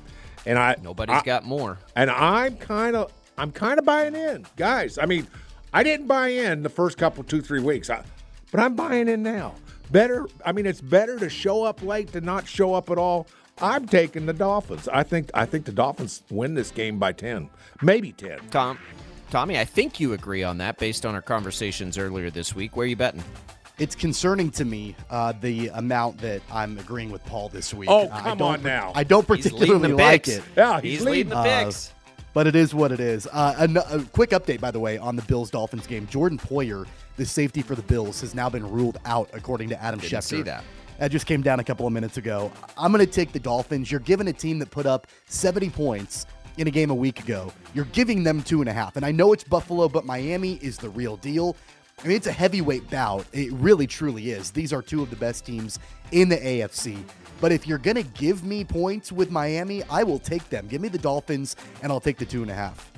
[0.50, 1.78] And I nobody's I- got more.
[1.96, 4.98] and I'm kind of I'm kind of buying in, guys.
[4.98, 5.28] I mean,
[5.72, 8.04] I didn't buy in the first couple two three weeks, I,
[8.52, 9.54] but I'm buying in now.
[9.92, 13.28] Better, I mean, it's better to show up late than not show up at all.
[13.62, 14.88] I'm taking the Dolphins.
[14.88, 17.50] I think I think the Dolphins win this game by ten,
[17.84, 18.40] maybe ten.
[18.50, 18.80] Tom,
[19.30, 22.76] Tommy, I think you agree on that based on our conversations earlier this week.
[22.76, 23.24] Where are you betting?
[23.80, 27.90] It's concerning to me uh, the amount that I'm agreeing with Paul this week.
[27.90, 28.92] Oh, I come don't on now.
[28.94, 30.38] I don't He's leading particularly the like picks.
[30.38, 30.44] it.
[30.58, 31.94] Yeah, He's, he's, leading the Uh, picks.
[32.34, 33.28] But it is what it is.
[33.32, 36.08] Uh, a, a quick update, by the way, on the Bills Dolphins game.
[36.08, 36.86] Jordan Poyer,
[37.18, 40.24] the safety for the Bills, has now been ruled out, according to Adam Didn't Schefter.
[40.24, 40.64] see that.
[41.00, 42.52] That just came down a couple of minutes ago.
[42.78, 43.90] I'm going to take the Dolphins.
[43.90, 46.26] You're giving a team that put up 70 points
[46.58, 47.52] in a game a week ago.
[47.74, 48.98] You're giving them two and a half.
[48.98, 51.56] And I know it's Buffalo, but Miami is the real deal.
[52.04, 53.26] I mean, it's a heavyweight bout.
[53.34, 54.52] It really, truly is.
[54.52, 55.80] These are two of the best teams
[56.12, 57.02] in the AFC.
[57.42, 60.68] But if you're going to give me points with Miami, I will take them.
[60.68, 62.92] Give me the Dolphins, and I'll take the two and a half.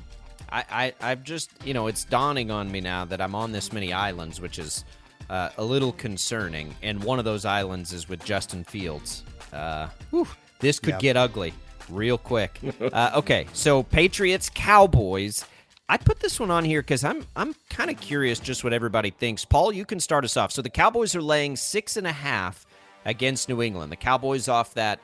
[0.51, 3.71] I, I, I've just, you know, it's dawning on me now that I'm on this
[3.71, 4.83] many islands, which is
[5.29, 6.75] uh, a little concerning.
[6.83, 9.23] And one of those islands is with Justin Fields.
[9.53, 10.27] Uh, whew,
[10.59, 10.99] this could Yeah.
[10.99, 11.53] get ugly
[11.89, 12.59] real quick.
[12.93, 15.45] uh, okay, so Patriots, Cowboys.
[15.91, 19.09] I put this one on here because I'm I'm kind of curious just what everybody
[19.09, 19.43] thinks.
[19.43, 20.53] Paul, you can start us off.
[20.53, 22.65] So the Cowboys are laying six and a half
[23.03, 23.91] against New England.
[23.91, 24.99] The Cowboys off that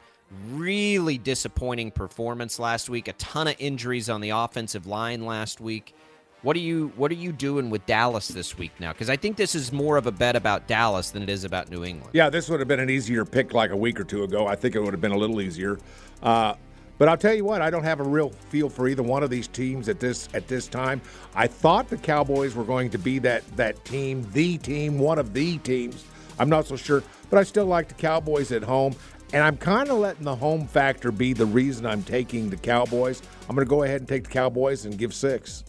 [0.54, 3.10] really disappointing performance last week.
[3.10, 5.93] A ton of injuries on the offensive line last week.
[6.41, 8.93] What are you What are you doing with Dallas this week now?
[8.93, 11.69] Because I think this is more of a bet about Dallas than it is about
[11.69, 12.12] New England.
[12.13, 14.47] Yeah, this would have been an easier pick like a week or two ago.
[14.47, 15.80] I think it would have been a little easier.
[16.23, 16.54] Uh,
[16.97, 19.29] but I'll tell you what, I don't have a real feel for either one of
[19.29, 21.01] these teams at this at this time.
[21.36, 25.33] I thought the Cowboys were going to be that that team, the team, one of
[25.33, 26.03] the teams.
[26.39, 28.95] I'm not so sure, but I still like the Cowboys at home.
[29.33, 33.21] And I'm kind of letting the home factor be the reason I'm taking the Cowboys.
[33.49, 35.65] I'm going to go ahead and take the Cowboys and give six.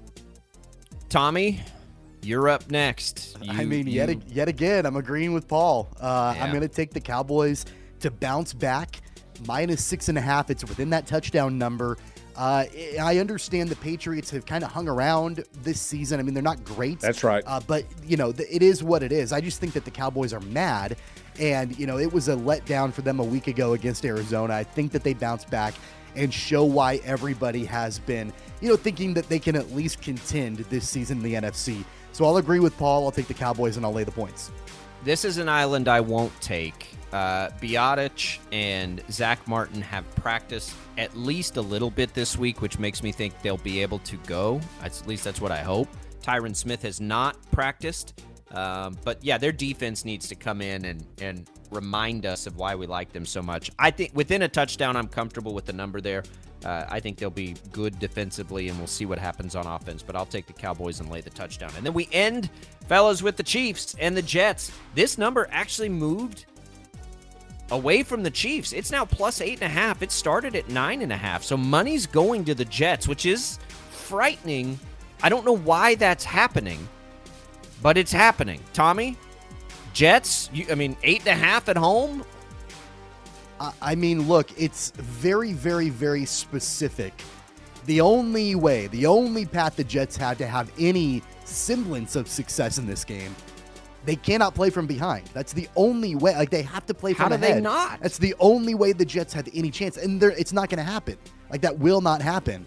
[1.09, 1.61] Tommy,
[2.23, 3.37] you're up next.
[3.49, 5.89] I mean, yet, you- ag- yet again, I'm agreeing with Paul.
[6.01, 6.45] Uh, Yeah.
[6.45, 7.65] I'm going to take the Cowboys
[8.01, 9.01] to bounce back.
[9.47, 10.51] Minus six and a half.
[10.51, 11.97] It's within that touchdown number.
[12.37, 12.65] Uh,
[13.01, 16.21] I understand the Patriots have kind of hung around this season.
[16.21, 17.01] I mean, they're not great.
[17.01, 17.43] That's right.
[17.45, 19.33] Uh, but, you know, it is what it is.
[19.33, 20.97] I just think that the Cowboys are mad.
[21.41, 24.55] And, you know, it was a letdown for them a week ago against Arizona.
[24.55, 25.75] I think that they bounce back
[26.15, 30.59] and show why everybody has been, you know, thinking that they can at least contend
[30.71, 31.85] this season in the NFC.
[32.13, 33.05] So I'll agree with Paul.
[33.05, 34.51] I'll take the Cowboys and I'll lay the points.
[35.05, 36.89] This is an island I won't take.
[37.13, 42.79] Uh, Biadasz and Zack Martin have practiced at least a little bit this week, which
[42.79, 44.61] makes me think they'll be able to go.
[44.83, 45.89] At least that's what I hope.
[46.23, 48.21] Tyron Smith has not practiced.
[48.51, 52.75] Um, but yeah, their defense needs to come in and, and remind us of why
[52.75, 53.71] we like them so much.
[53.79, 56.23] I think within a touchdown, I'm comfortable with the number there.
[56.65, 60.03] Uh, I think they'll be good defensively, and we'll see what happens on offense.
[60.03, 61.71] But I'll take the Cowboys and lay the touchdown.
[61.77, 62.51] And then we end,
[62.89, 64.73] fellas, with the Chiefs and the Jets.
[64.95, 66.47] This number actually moved
[67.71, 68.73] away from the Chiefs.
[68.73, 70.03] It's now plus eight and a half.
[70.03, 71.43] It started at nine and a half.
[71.45, 73.59] So money's going to the Jets, which is
[73.91, 74.79] frightening.
[75.23, 76.89] I don't know why that's happening,
[77.83, 78.61] but it's happening.
[78.73, 79.17] Tommy,
[79.93, 82.25] Jets, you, I mean, eight and a half at home.
[83.81, 87.13] I- mean, look, it's very, very, very specific.
[87.87, 92.79] The only way, the only path the Jets had to have any semblance of success
[92.79, 93.35] in this game,
[94.05, 95.27] they cannot play from behind.
[95.35, 96.35] That's the only way.
[96.37, 98.01] Like they have to play How from do they not?
[98.01, 101.17] That's the only way the Jets had any chance, and it's not going to happen.
[101.51, 102.67] Like that will not happen.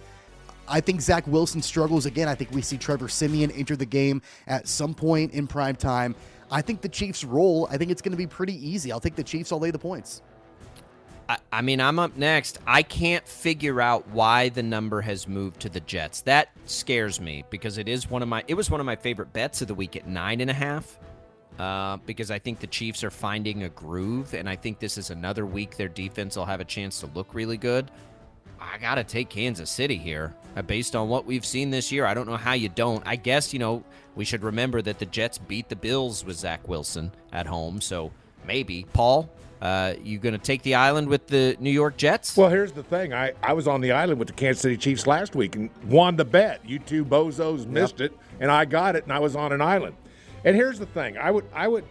[0.67, 2.27] I think Zach Wilson struggles again.
[2.27, 6.15] I think we see Trevor Siemian enter the game at some point in prime time.
[6.49, 7.67] I think the Chiefs roll.
[7.71, 8.91] I think it's going to be pretty easy.
[8.91, 9.51] I'll take the Chiefs.
[9.51, 10.21] I'll lay the points.
[11.52, 12.60] I, mean, I'm up next.
[12.65, 16.22] I can't figure out why the number has moved to the Jets.
[16.22, 18.44] That scares me because it is one of my.
[18.48, 20.98] It was one of my favorite bets of the week at nine and a half.
[21.60, 25.12] Uh, because I think the Chiefs are finding a groove, and I think this is
[25.12, 27.91] another week their defense will have a chance to look really good.
[28.60, 32.06] I gotta take Kansas City here, uh, based on what we've seen this year.
[32.06, 33.04] I don't know how you don't.
[33.06, 33.84] I guess you know
[34.15, 38.12] we should remember that the Jets beat the Bills with Zach Wilson at home, so
[38.46, 39.30] maybe Paul.
[39.62, 42.36] Uh, you going to take the island with the New York Jets?
[42.36, 43.13] Well, here's the thing.
[43.13, 46.15] I, I was on the island with the Kansas City Chiefs last week and won
[46.15, 46.62] the bet.
[46.65, 48.12] You two bozos missed yep.
[48.12, 49.95] it, and I got it, and I was on an island.
[50.43, 51.17] And here's the thing.
[51.17, 51.86] I would I would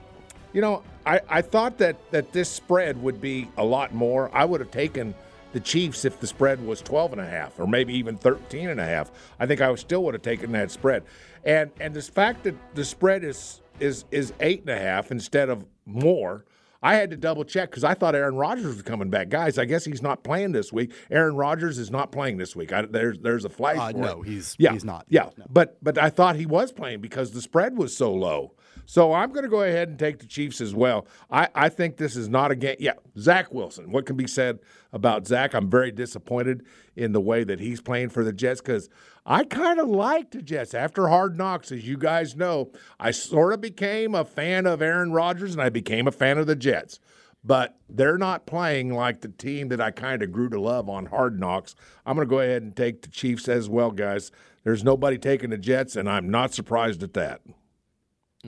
[0.53, 4.31] you know, I, I thought that, that this spread would be a lot more.
[4.33, 5.15] I would have taken
[5.53, 8.81] the Chiefs if the spread was 12 and a half or maybe even 13 and
[8.81, 9.11] a half.
[9.39, 11.05] I think I still would have taken that spread.
[11.45, 15.49] And and this fact that the spread is is is eight and a half instead
[15.49, 16.45] of more–
[16.83, 19.29] I had to double check because I thought Aaron Rodgers was coming back.
[19.29, 20.93] Guys, I guess he's not playing this week.
[21.11, 22.73] Aaron Rodgers is not playing this week.
[22.73, 23.79] I, there's there's a flag.
[23.79, 25.05] Uh, no, he's yeah, he's not.
[25.09, 25.45] Yeah, no.
[25.51, 28.55] but but I thought he was playing because the spread was so low.
[28.91, 31.07] So I'm going to go ahead and take the Chiefs as well.
[31.31, 32.75] I, I think this is not a game.
[32.81, 33.93] Yeah, Zach Wilson.
[33.93, 34.59] What can be said
[34.93, 35.55] about Zach?
[35.55, 38.89] I'm very disappointed in the way that he's playing for the Jets because
[39.25, 40.75] I kind of like the Jets.
[40.75, 45.13] After Hard Knocks, as you guys know, I sort of became a fan of Aaron
[45.13, 46.99] Rodgers and I became a fan of the Jets
[47.43, 51.07] but they're not playing like the team that I kind of grew to love on
[51.07, 51.75] Hard Knocks.
[52.05, 54.31] I'm going to go ahead and take the Chiefs as well, guys.
[54.63, 57.41] There's nobody taking the Jets, and I'm not surprised at that.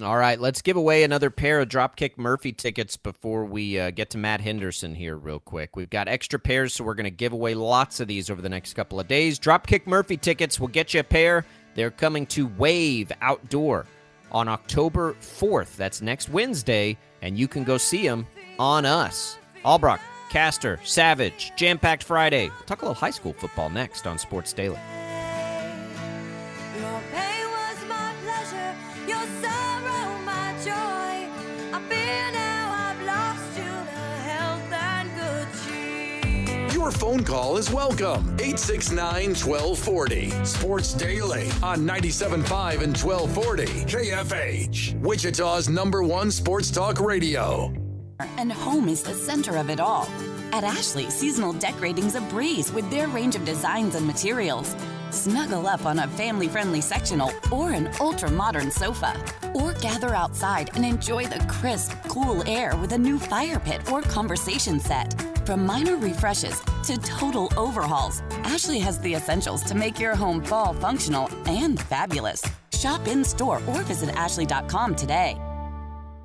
[0.01, 4.09] All right, let's give away another pair of Dropkick Murphy tickets before we uh, get
[4.11, 5.77] to Matt Henderson here, real quick.
[5.77, 8.49] We've got extra pairs, so we're going to give away lots of these over the
[8.49, 9.39] next couple of days.
[9.39, 11.45] Dropkick Murphy tickets will get you a pair.
[11.75, 13.85] They're coming to Wave Outdoor
[14.31, 15.77] on October 4th.
[15.77, 18.27] That's next Wednesday, and you can go see them
[18.59, 19.37] on us.
[19.63, 20.01] Albrock,
[20.31, 22.49] Caster, Savage, Jam Packed Friday.
[22.49, 24.81] We'll talk a little high school football next on Sports Daily.
[36.83, 38.35] Your phone call is welcome.
[38.41, 40.45] 869 1240.
[40.45, 43.67] Sports Daily on 97.5 and 1240.
[43.87, 45.01] KFH.
[45.01, 47.73] Wichita's number one sports talk radio
[48.37, 50.09] and home is the center of it all.
[50.53, 54.75] At Ashley, seasonal decorating's a breeze with their range of designs and materials.
[55.11, 59.17] Snuggle up on a family friendly sectional or an ultra modern sofa.
[59.55, 64.03] Or gather outside and enjoy the crisp, cool air with a new fire pit or
[64.03, 65.32] conversation set.
[65.45, 70.73] From minor refreshes to total overhauls, Ashley has the essentials to make your home fall
[70.75, 72.43] functional and fabulous.
[72.73, 75.37] Shop in store or visit ashley.com today.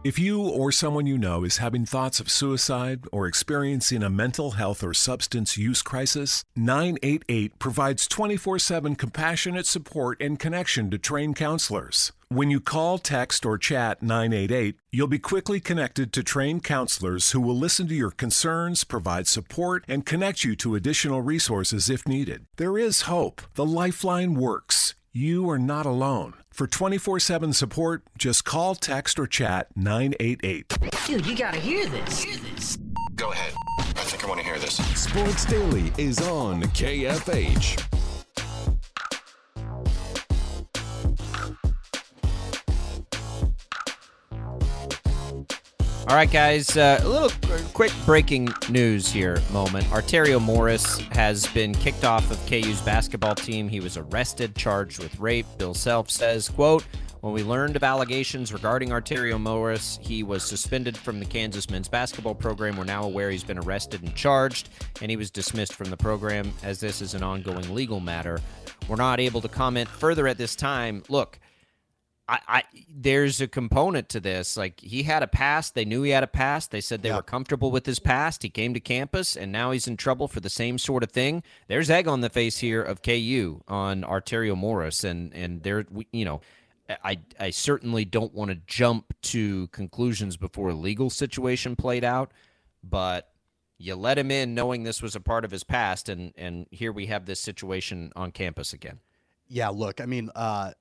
[0.08, 4.52] If you or someone you know is having thoughts of suicide or experiencing a mental
[4.52, 11.36] health or substance use crisis, 988 provides 24 7 compassionate support and connection to trained
[11.36, 12.14] counselors.
[12.30, 17.42] When you call, text, or chat 988, you'll be quickly connected to trained counselors who
[17.42, 22.46] will listen to your concerns, provide support, and connect you to additional resources if needed.
[22.56, 23.42] There is hope.
[23.56, 24.96] The Lifeline works.
[25.18, 26.36] You are not alone.
[26.52, 30.78] For 24 7 support, just call, text, or chat 988.
[31.08, 32.22] Dude, you gotta hear this.
[32.22, 32.78] Hear this.
[33.16, 33.52] Go ahead.
[33.80, 34.76] I think I want to hear this.
[34.96, 38.07] Sports Daily is on KFH.
[46.08, 47.30] All right, guys, uh, a little
[47.74, 49.84] quick breaking news here moment.
[49.88, 53.68] Arterio Morris has been kicked off of KU's basketball team.
[53.68, 55.46] He was arrested, charged with rape.
[55.58, 56.86] Bill Self says, quote,
[57.20, 61.90] when we learned of allegations regarding Arterio Morris, he was suspended from the Kansas men's
[61.90, 62.78] basketball program.
[62.78, 64.70] We're now aware he's been arrested and charged,
[65.02, 68.40] and he was dismissed from the program as this is an ongoing legal matter.
[68.88, 71.04] We're not able to comment further at this time.
[71.10, 71.38] Look,
[72.30, 74.58] I, I, there's a component to this.
[74.58, 75.76] Like he had a past.
[75.76, 76.72] They knew he had a past.
[76.72, 77.18] They said they yeah.
[77.18, 78.44] were comfortable with his past.
[78.44, 81.42] He came to campus, and now he's in trouble for the same sort of thing.
[81.68, 86.26] There's egg on the face here of KU on Arterio Morris, and and there, you
[86.26, 86.42] know,
[87.04, 92.32] I I certainly don't want to jump to conclusions before a legal situation played out,
[92.84, 93.30] but
[93.78, 96.92] you let him in knowing this was a part of his past, and and here
[96.92, 99.00] we have this situation on campus again.
[99.50, 100.72] Yeah, look, I mean, uh,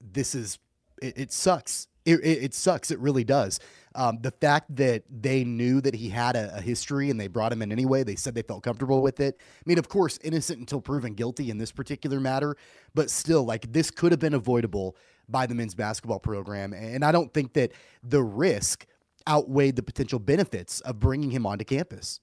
[0.00, 0.58] this is
[1.02, 1.88] it, it sucks.
[2.04, 2.92] It, it, it, sucks.
[2.92, 3.58] It really does.
[3.96, 7.52] Um, the fact that they knew that he had a, a, history and they brought
[7.52, 9.36] him in anyway, they said they felt comfortable with it.
[9.40, 12.56] I mean, of course, innocent until proven guilty in this particular matter,
[12.94, 14.96] but still, like this could have been avoidable
[15.28, 16.72] by the men's basketball program.
[16.72, 17.72] And I don't think that
[18.04, 18.86] the risk
[19.28, 22.20] outweighed the potential benefits of bringing him onto campus.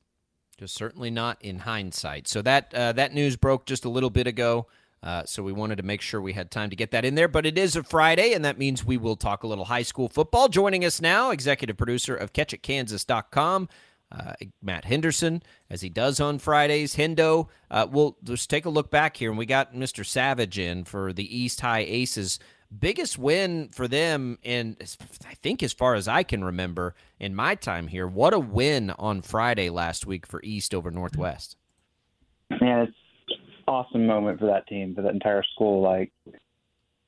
[0.57, 2.27] Just certainly not in hindsight.
[2.27, 4.67] So that uh, that news broke just a little bit ago.
[5.03, 7.27] Uh, so we wanted to make sure we had time to get that in there.
[7.27, 10.07] But it is a Friday, and that means we will talk a little high school
[10.07, 10.47] football.
[10.47, 13.67] Joining us now, executive producer of CatchItKansas.com,
[14.11, 16.95] uh, Matt Henderson, as he does on Fridays.
[16.95, 20.05] Hendo, uh, we'll just take a look back here, and we got Mr.
[20.05, 22.39] Savage in for the East High Aces
[22.79, 24.75] biggest win for them, and
[25.27, 28.91] I think as far as I can remember in my time here, what a win
[28.91, 31.57] on Friday last week for East over Northwest.
[32.49, 32.97] Man, it's
[33.67, 35.81] awesome moment for that team, for that entire school.
[35.81, 36.11] Like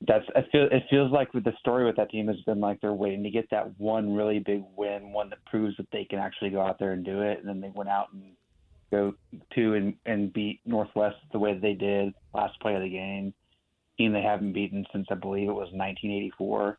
[0.06, 2.80] that's I feel it feels like with the story with that team has been like
[2.80, 6.18] they're waiting to get that one really big win, one that proves that they can
[6.18, 8.22] actually go out there and do it, and then they went out and
[8.90, 9.14] go
[9.54, 13.32] to and, and beat Northwest the way that they did last play of the game.
[13.98, 16.78] Team they haven't beaten since I believe it was 1984.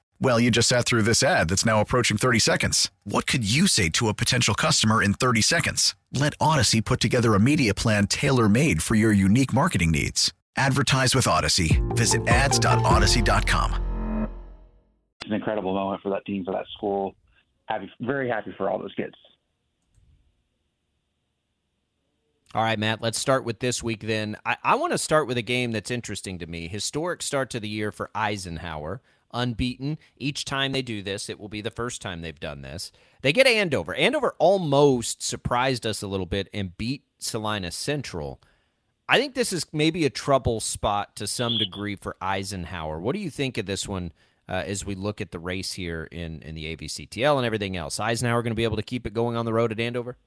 [0.21, 2.91] Well, you just sat through this ad that's now approaching 30 seconds.
[3.05, 5.95] What could you say to a potential customer in 30 seconds?
[6.13, 10.31] Let Odyssey put together a media plan tailor made for your unique marketing needs.
[10.55, 11.81] Advertise with Odyssey.
[11.95, 14.27] Visit ads.odyssey.com.
[15.21, 17.15] It's an incredible moment for that team, for that school.
[17.65, 19.15] Happy, very happy for all those kids.
[22.53, 24.37] All right, Matt, let's start with this week then.
[24.45, 26.67] I, I want to start with a game that's interesting to me.
[26.67, 29.01] Historic start to the year for Eisenhower
[29.33, 29.97] unbeaten.
[30.17, 32.91] Each time they do this, it will be the first time they've done this.
[33.21, 33.93] They get Andover.
[33.95, 38.41] Andover almost surprised us a little bit and beat Salina Central.
[39.07, 42.99] I think this is maybe a trouble spot to some degree for Eisenhower.
[42.99, 44.13] What do you think of this one
[44.47, 47.99] uh, as we look at the race here in, in the AVCTL and everything else?
[47.99, 50.17] Eisenhower going to be able to keep it going on the road at Andover?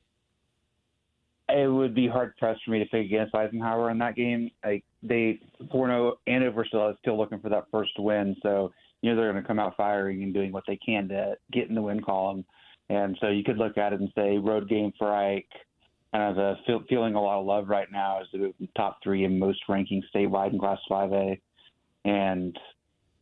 [1.49, 4.51] It would be hard pressed for me to pick against Eisenhower in that game.
[4.65, 5.41] Like they
[5.73, 8.73] 4-0 Andover still is still looking for that first win, so
[9.05, 11.69] you know they're going to come out firing and doing what they can to get
[11.69, 12.43] in the win column.
[12.89, 15.47] And so you could look at it and say road game for Ike,
[16.11, 19.25] kind of a feel, feeling a lot of love right now as the top three
[19.25, 21.39] in most rankings statewide in Class 5A,
[22.07, 22.59] and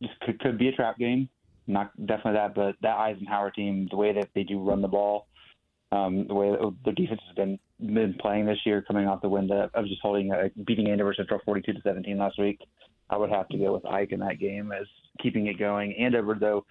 [0.01, 1.27] just could, could be a trap game.
[1.67, 5.27] Not definitely that, but that Eisenhower team, the way that they do run the ball,
[5.91, 9.27] um, the way that the defense has been been playing this year, coming off the
[9.27, 12.59] win of just holding uh, beating Andover Central 42 to 17 last week.
[13.09, 14.87] I would have to go with Ike in that game as
[15.21, 15.93] keeping it going.
[15.93, 16.65] Andover, though,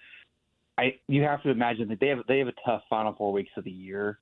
[0.77, 3.51] I you have to imagine that they have they have a tough final four weeks
[3.57, 4.19] of the year.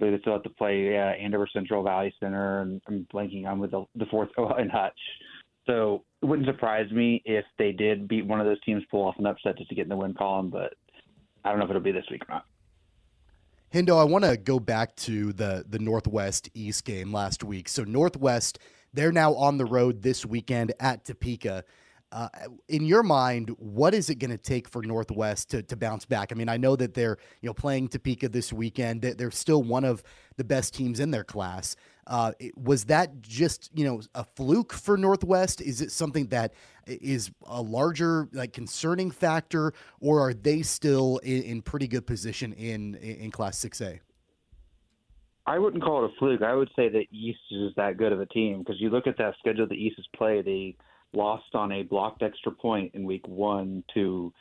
[0.00, 3.70] They still have to play uh, Andover Central Valley Center, and I'm blanking on with
[3.70, 4.98] the, the fourth oh, and Hutch.
[5.66, 9.14] So it wouldn't surprise me if they did beat one of those teams, pull off
[9.18, 10.50] an upset just to get in the win column.
[10.50, 10.74] But
[11.44, 12.46] I don't know if it'll be this week or not.
[13.72, 17.68] Hendo, I want to go back to the the Northwest East game last week.
[17.68, 18.58] So Northwest
[18.92, 21.64] they're now on the road this weekend at Topeka.
[22.12, 22.28] Uh,
[22.68, 26.30] in your mind, what is it going to take for Northwest to, to bounce back?
[26.30, 29.00] I mean, I know that they're you know playing Topeka this weekend.
[29.00, 30.02] They're still one of
[30.36, 31.74] the best teams in their class.
[32.06, 35.62] Uh, was that just you know a fluke for Northwest?
[35.62, 36.52] Is it something that
[36.86, 42.52] is a larger like concerning factor, or are they still in, in pretty good position
[42.52, 44.00] in in Class Six A?
[45.46, 46.42] I wouldn't call it a fluke.
[46.42, 49.18] I would say that East is that good of a team because you look at
[49.18, 50.44] that schedule the East has played.
[50.44, 50.76] They
[51.12, 54.32] lost on a blocked extra point in week one to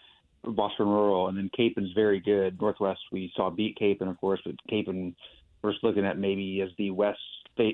[0.44, 2.60] Boston Rural, and then Kapaun's very good.
[2.62, 5.16] Northwest we saw beat Kapaun, of course, but Kapaun
[5.64, 7.20] we're looking at maybe as the west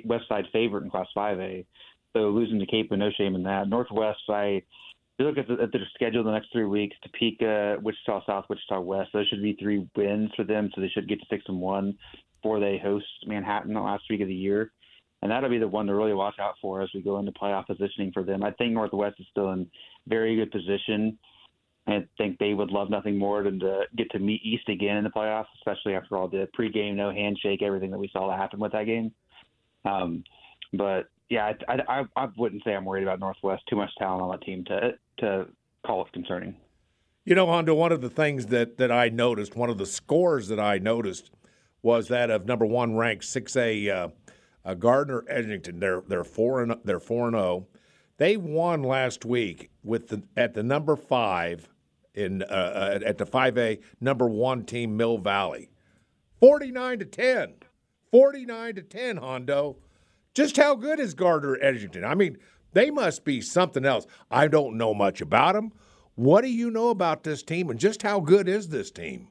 [0.05, 1.65] west side favorite in Class 5A.
[2.13, 3.67] So losing to Kapaun, no shame in that.
[3.67, 4.63] Northwest, I
[5.19, 8.79] you look at, the, at their schedule the next three weeks: Topeka, Wichita South, Wichita
[8.79, 9.09] West.
[9.11, 11.97] Those should be three wins for them, so they should get to six and one
[12.47, 14.71] before they host Manhattan the last week of the year.
[15.21, 17.67] And that'll be the one to really watch out for as we go into playoff
[17.67, 18.41] positioning for them.
[18.41, 19.69] I think Northwest is still in
[20.07, 21.17] very good position.
[21.87, 25.03] I think they would love nothing more than to get to meet East again in
[25.03, 28.59] the playoffs, especially after all the pregame, no handshake, everything that we saw that happen
[28.59, 29.11] with that game.
[29.83, 30.23] Um,
[30.71, 33.63] but yeah, I, I, I wouldn't say I'm worried about Northwest.
[33.69, 35.47] Too much talent on that team to to
[35.85, 36.55] call it concerning.
[37.25, 40.47] You know, Hondo, one of the things that, that I noticed, one of the scores
[40.47, 41.29] that I noticed
[41.81, 44.09] was that of number one ranked 6A uh,
[44.65, 45.79] uh, Gardner Edgerton.
[45.79, 47.43] They're they're four and they're four and zero.
[47.43, 47.67] Oh.
[48.17, 51.69] They won last week with the at the number five
[52.13, 55.69] in uh, uh at the five A number one team Mill Valley,
[56.39, 57.55] forty nine to ten.
[58.11, 59.77] 49 to 10, Hondo.
[60.33, 62.05] Just how good is Gardner Edgerton?
[62.05, 62.37] I mean,
[62.73, 64.05] they must be something else.
[64.29, 65.71] I don't know much about them.
[66.15, 69.29] What do you know about this team, and just how good is this team?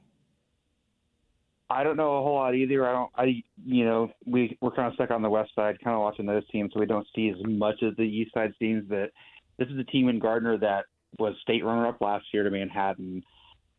[1.68, 2.86] I don't know a whole lot either.
[2.86, 3.10] I don't.
[3.16, 6.26] I you know we we're kind of stuck on the west side, kind of watching
[6.26, 8.84] those teams, so we don't see as much of the east side teams.
[8.88, 9.10] But
[9.58, 10.84] this is a team in Gardner that
[11.18, 13.22] was state runner-up last year to Manhattan.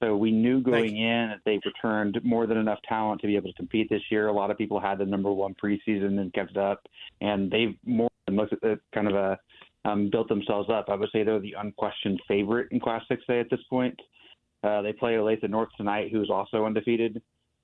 [0.04, 3.52] So we knew going in that they've returned more than enough talent to be able
[3.52, 4.28] to compete this year.
[4.28, 6.82] A lot of people had the number one preseason and kept it up,
[7.22, 9.40] and they've more than looked at the kind of a
[9.86, 10.86] um, built themselves up.
[10.90, 13.98] I would say they're the unquestioned favorite in Class 6A at this point.
[14.64, 17.22] Uh, they play Olathe North tonight, who's also undefeated.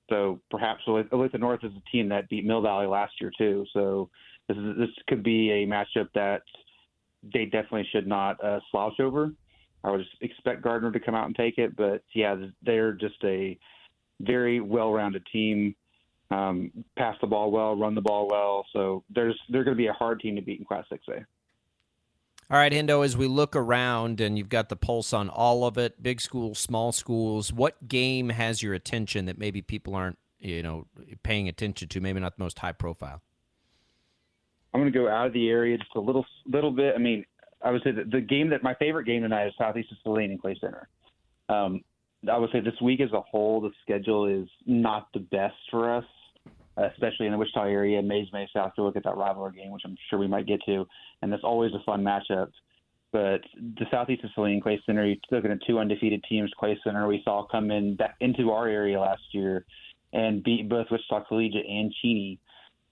[0.08, 3.64] So perhaps Olathe North is a team that beat Mill Valley last year too.
[3.72, 4.10] So
[4.48, 6.42] this is, this could be a matchup that
[7.32, 9.32] they definitely should not uh, slouch over.
[9.82, 13.58] I would expect Gardner to come out and take it, but yeah, they're just a
[14.20, 15.74] very well-rounded team.
[16.30, 18.66] Um, pass the ball well, run the ball well.
[18.72, 21.24] So there's they're going to be a hard team to beat in Class 6A.
[22.50, 25.78] All right, Hendo, as we look around and you've got the pulse on all of
[25.78, 30.62] it, big schools, small schools, what game has your attention that maybe people aren't, you
[30.62, 30.86] know,
[31.22, 33.22] paying attention to, maybe not the most high profile?
[34.74, 36.94] I'm going to go out of the area just a little little bit.
[36.94, 37.24] I mean,
[37.64, 40.40] I would say that the game that my favorite game tonight is Southeastern Saline and
[40.40, 40.88] Clay Center.
[41.48, 41.82] Um,
[42.30, 45.94] I would say this week as a whole, the schedule is not the best for
[45.94, 46.04] us
[46.76, 49.70] Uh, especially in the Wichita area, Maize May South to look at that rivalry game,
[49.70, 50.84] which I'm sure we might get to,
[51.22, 52.50] and that's always a fun matchup.
[53.12, 53.42] But
[53.78, 56.50] the Southeast of Clay Center, you're looking at two undefeated teams.
[56.58, 59.64] Clay Center, we saw come in back into our area last year
[60.12, 62.40] and beat both Wichita Collegiate and Cheney.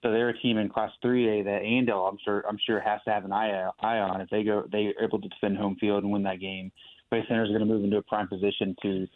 [0.01, 3.11] So they're a team in Class 3A that Andale, I'm sure, I'm sure has to
[3.11, 6.03] have an eye, eye on if they go, they are able to defend home field
[6.03, 6.71] and win that game.
[7.09, 9.07] Clay Center is going to move into a prime position to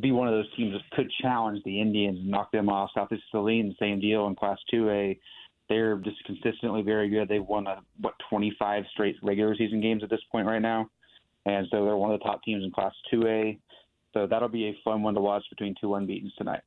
[0.00, 2.90] be one of those teams that could challenge the Indians and knock them off.
[2.94, 5.18] Southeast Saline, same deal in Class 2A.
[5.68, 7.28] They're just consistently very good.
[7.28, 10.88] They've won a, what 25 straight regular season games at this point right now,
[11.44, 13.58] and so they're one of the top teams in Class 2A.
[14.14, 16.62] So that'll be a fun one to watch between two unbeaten tonight.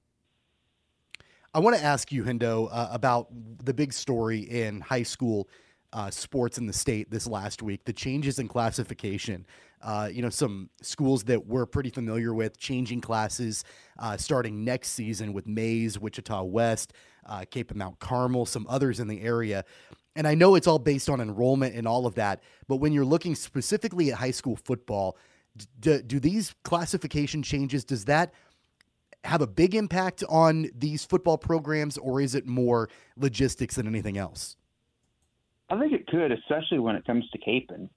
[1.53, 3.27] I want to ask you, Hendo, uh, about
[3.63, 5.49] the big story in high school
[5.93, 9.45] uh, sports in the state this last week, the changes in classification.
[9.81, 13.63] Uh, you know, some schools that we're pretty familiar with changing classes
[13.97, 16.93] uh, starting next season with Maize, Wichita West,
[17.25, 19.63] uh, Cape and Mount Carmel, some others in the area.
[20.15, 23.05] And I know it's all based on enrollment and all of that, but when you're
[23.05, 25.17] looking specifically at high school football,
[25.79, 28.33] do, do these classification changes, does that
[29.23, 34.17] have a big impact on these football programs, or is it more logistics than anything
[34.17, 34.57] else?
[35.69, 37.89] I think it could, especially when it comes to Kapaun,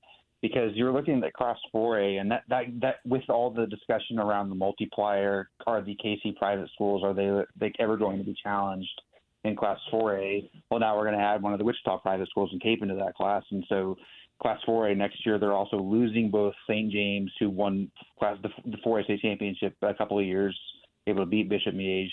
[0.42, 4.50] because you're looking at Class 4A, and that, that that with all the discussion around
[4.50, 9.00] the multiplier, are the KC private schools are they they ever going to be challenged
[9.44, 10.50] in Class 4A?
[10.70, 12.94] Well, now we're going to add one of the Wichita private schools in Cape to
[12.94, 13.96] that class, and so
[14.42, 16.90] Class 4A next year they're also losing both St.
[16.90, 20.58] James, who won class the, the 4A state championship a couple of years,
[21.06, 22.10] able to beat Bishop Miege.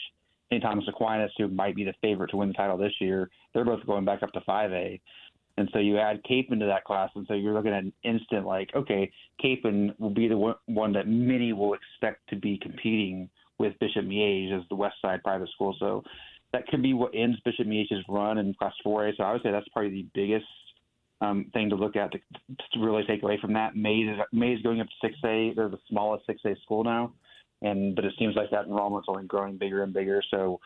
[0.52, 0.64] St.
[0.64, 3.86] Thomas Aquinas, who might be the favorite to win the title this year, they're both
[3.86, 5.00] going back up to 5A.
[5.60, 8.46] And so you add Cape into that class, and so you're looking at an instant
[8.46, 13.78] like, okay, Cape will be the one that many will expect to be competing with
[13.82, 15.76] Bishop Miege as the West Side private school.
[15.78, 16.02] So
[16.54, 19.18] that could be what ends Bishop Miege's run in Class 4A.
[19.18, 20.46] So I would say that's probably the biggest
[21.20, 23.76] um, thing to look at to, to really take away from that.
[23.76, 25.58] Maize is, Maize going up to 6A.
[25.58, 27.12] They're the smallest 6A school now,
[27.62, 30.24] and but it seems like that enrollment's only growing bigger and bigger.
[30.32, 30.62] So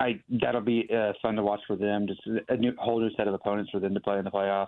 [0.00, 2.06] I that'll be uh, fun to watch for them.
[2.08, 4.66] Just a new whole new set of opponents for them to play in the playoffs.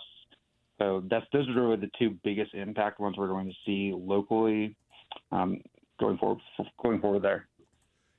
[0.78, 4.76] So that's those are really the two biggest impact ones we're going to see locally
[5.30, 5.61] um,
[5.99, 6.39] going forward.
[6.83, 7.49] Going forward there.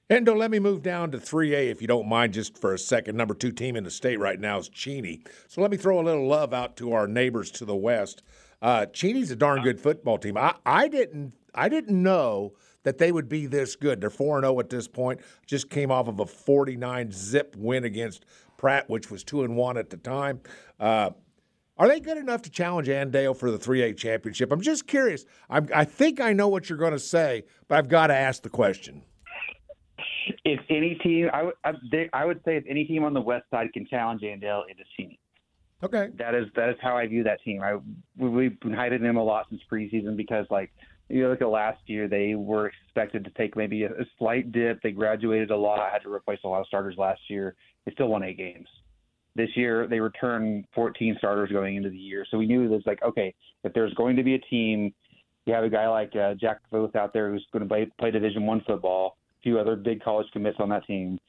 [0.10, 3.16] Hendo, let me move down to 3A if you don't mind, just for a second.
[3.16, 5.24] Number two team in the state right now is Cheney.
[5.48, 8.22] So let me throw a little love out to our neighbors to the west.
[8.62, 10.38] Uh, Cheney's a darn good football team.
[10.38, 12.54] I, I didn't I didn't know
[12.84, 14.00] that they would be this good.
[14.02, 15.22] They're 4 0 at this point.
[15.46, 18.26] Just came off of a 49 zip win against
[18.58, 20.42] Pratt, which was 2 and 1 at the time.
[20.80, 21.12] Uh,
[21.78, 24.52] are they good enough to challenge Andale for the 3A championship?
[24.52, 25.26] I'm just curious.
[25.50, 28.44] I'm, i think I know what you're going to say, but I've got to ask
[28.44, 29.02] the question.
[30.46, 33.46] If any team, I would, I, I would say if any team on the west
[33.50, 35.20] side can challenge Andale, it is Cheney.
[35.84, 36.10] Okay.
[36.18, 37.62] That is that is how I view that team.
[37.62, 37.78] I
[38.18, 40.72] we've been hiding them a lot since preseason because like
[41.14, 44.82] you look at last year, they were expected to take maybe a, a slight dip.
[44.82, 47.56] They graduated a lot, had to replace a lot of starters last year.
[47.86, 48.68] They still won eight games.
[49.36, 52.26] This year, they returned 14 starters going into the year.
[52.30, 53.34] So we knew it was like, okay,
[53.64, 54.94] if there's going to be a team,
[55.46, 58.12] you have a guy like uh, Jack Voth out there who's going to play, play
[58.12, 61.20] Division One football, a few other big college commits on that team.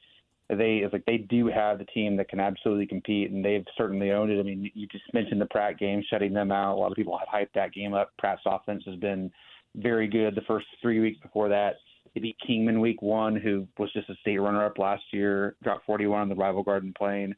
[0.49, 4.11] they it's like they do have the team that can absolutely compete, and they've certainly
[4.11, 4.39] owned it.
[4.39, 6.75] I mean, you just mentioned the Pratt game, shutting them out.
[6.75, 8.11] A lot of people have hyped that game up.
[8.17, 9.31] Pratt's offense has been
[9.77, 11.75] very good the first three weeks before that.
[12.13, 16.21] They beat Kingman week one, who was just a state runner-up last year, dropped 41
[16.21, 17.35] on the rival Garden Plain.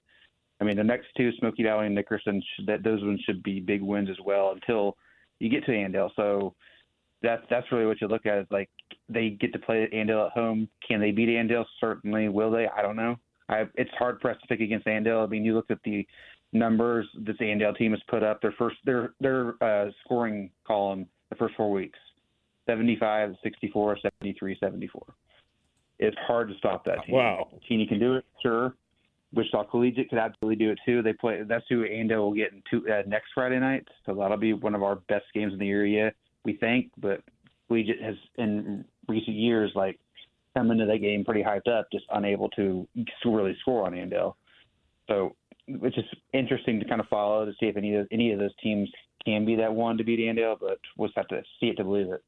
[0.61, 3.81] I mean, the next two, Smoky Valley and Nickerson, that those ones should be big
[3.81, 4.95] wins as well until
[5.39, 6.09] you get to Andale.
[6.15, 6.55] So
[7.21, 8.69] that's that's really what you look at is like
[9.09, 10.67] they get to play Andale at home.
[10.88, 11.65] Can they beat Andale?
[11.79, 12.29] Certainly.
[12.29, 12.67] Will they?
[12.67, 13.17] I don't know.
[13.49, 15.23] I, it's hard us to pick against Andale.
[15.23, 16.05] I mean, you look at the
[16.53, 18.41] numbers that the Andale team has put up.
[18.41, 21.99] Their first their their uh, scoring column the first four weeks
[22.68, 25.03] 75, 64, 73, 74.
[25.99, 27.15] It's hard to stop that team.
[27.15, 27.47] Wow.
[27.68, 28.76] Cheney can do it, sure.
[29.34, 31.01] Wichita Collegiate could absolutely do it too.
[31.01, 31.41] They play.
[31.43, 33.86] That's who Andale will get in two, uh, next Friday night.
[34.05, 36.13] So that'll be one of our best games in the area,
[36.45, 36.91] we think.
[36.97, 37.22] But
[37.68, 39.99] Collegiate has in recent years like
[40.55, 42.88] come into that game pretty hyped up, just unable to
[43.26, 44.36] really score on Andale.
[45.07, 45.36] So
[45.68, 48.55] it's just interesting to kind of follow to see if any of any of those
[48.63, 48.89] teams
[49.26, 51.84] can be that one to beat Andale, but we'll just have to see it to
[51.84, 52.24] believe it.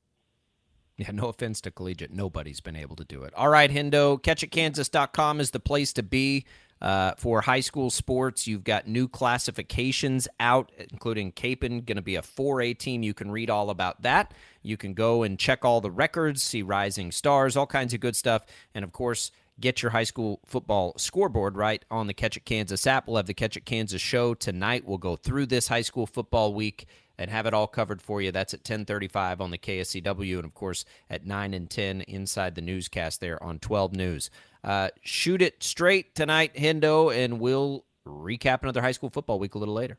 [0.99, 2.11] Yeah, no offense to collegiate.
[2.11, 3.33] Nobody's been able to do it.
[3.33, 6.43] All right, Hendo, catchitkansas.com is the place to be
[6.81, 8.47] uh, for high school sports.
[8.47, 13.01] You've got new classifications out, including Kapaun, going to be a 4A team.
[13.01, 14.33] You can read all about that.
[14.61, 18.17] You can go and check all the records, see rising stars, all kinds of good
[18.17, 18.45] stuff.
[18.75, 23.07] And of course, get your high school football scoreboard right on the Catch Kansas app.
[23.07, 24.83] We'll have the Catch Kansas show tonight.
[24.85, 26.87] We'll go through this high school football week
[27.19, 28.31] and have it all covered for you.
[28.31, 32.61] That's at 10:35 on the KSCW, and of course at 9 and 10 inside the
[32.61, 34.31] newscast there on 12 News.
[34.63, 39.57] Uh, shoot it straight tonight, Hendo, and we'll recap another high school football week a
[39.59, 39.97] little later.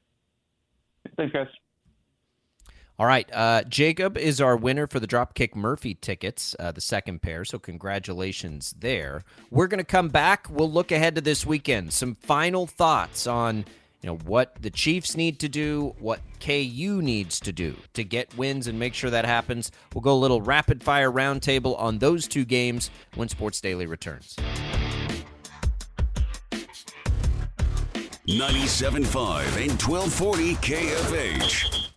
[1.17, 1.47] Thanks, guys.
[2.99, 7.23] All right, uh, Jacob is our winner for the Dropkick Murphy tickets, uh, the second
[7.23, 7.47] pair.
[7.47, 9.25] So congratulations there.
[9.51, 10.49] We're going to come back.
[10.51, 11.95] We'll look ahead to this weekend.
[11.95, 13.65] Some final thoughts on
[14.03, 18.37] you know what the Chiefs need to do, what KU needs to do to get
[18.37, 19.71] wins and make sure that happens.
[19.95, 24.37] We'll go a little rapid fire roundtable on those two games when Sports Daily returns.
[28.27, 29.01] 97.5
[29.61, 31.91] and 1240 KFH.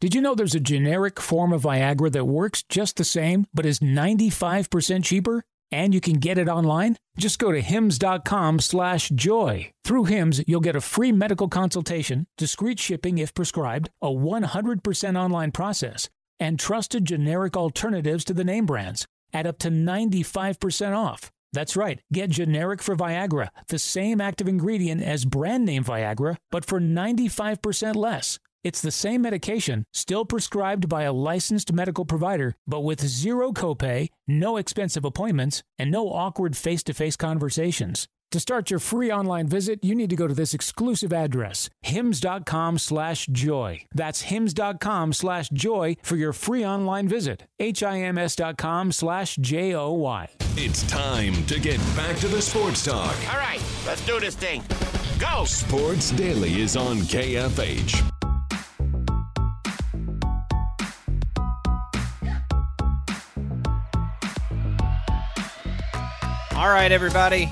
[0.00, 3.64] Did you know there's a generic form of Viagra that works just the same but
[3.64, 5.44] is 95% cheaper?
[5.70, 6.96] And you can get it online?
[7.18, 12.78] Just go to hims.com slash joy Through hymns you'll get a free medical consultation, discreet
[12.78, 16.08] shipping if prescribed, a 100% online process,
[16.38, 21.30] and trusted generic alternatives to the name brands at up to 95% off.
[21.52, 26.64] That's right, get generic for Viagra, the same active ingredient as brand name Viagra, but
[26.64, 28.38] for 95% less.
[28.64, 34.08] It's the same medication, still prescribed by a licensed medical provider, but with zero copay,
[34.26, 38.08] no expensive appointments, and no awkward face to face conversations.
[38.32, 42.76] To start your free online visit, you need to go to this exclusive address, hims.com
[42.78, 43.86] slash joy.
[43.94, 47.44] That's hims.com slash joy for your free online visit.
[47.58, 50.28] H-I-M-S.com slash J-O-Y.
[50.56, 53.16] It's time to get back to the sports talk.
[53.32, 54.62] All right, let's do this thing.
[55.18, 55.44] Go!
[55.46, 58.04] Sports Daily is on KFH.
[66.58, 67.48] All right, everybody.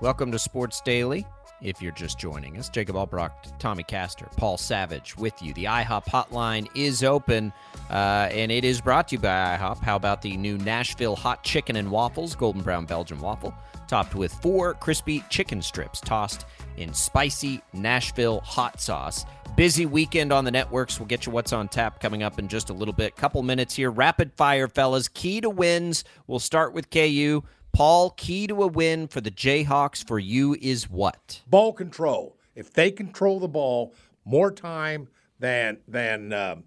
[0.00, 1.24] Welcome to Sports Daily.
[1.62, 5.54] If you're just joining us, Jacob Albracht, Tommy Castor, Paul Savage with you.
[5.54, 7.52] The IHOP hotline is open,
[7.88, 9.78] uh, and it is brought to you by IHOP.
[9.78, 13.54] How about the new Nashville hot chicken and waffles, golden brown Belgian waffle,
[13.86, 16.46] topped with four crispy chicken strips tossed
[16.78, 19.24] in spicy Nashville hot sauce.
[19.56, 20.98] Busy weekend on the networks.
[20.98, 23.14] We'll get you what's on tap coming up in just a little bit.
[23.14, 23.90] Couple minutes here.
[23.90, 25.06] Rapid fire, fellas.
[25.06, 26.02] Key to wins.
[26.26, 27.44] We'll start with KU.
[27.72, 31.42] Paul, key to a win for the Jayhawks for you is what?
[31.46, 32.36] Ball control.
[32.54, 33.94] If they control the ball
[34.24, 35.08] more time
[35.38, 36.64] than than um,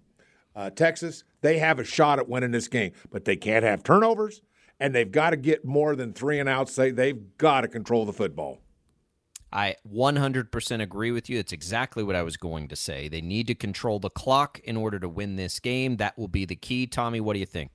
[0.56, 2.92] uh, Texas, they have a shot at winning this game.
[3.10, 4.42] But they can't have turnovers,
[4.80, 6.74] and they've got to get more than three and outs.
[6.74, 8.60] They they've got to control the football.
[9.52, 11.38] I 100% agree with you.
[11.38, 13.06] It's exactly what I was going to say.
[13.06, 15.98] They need to control the clock in order to win this game.
[15.98, 16.88] That will be the key.
[16.88, 17.70] Tommy, what do you think?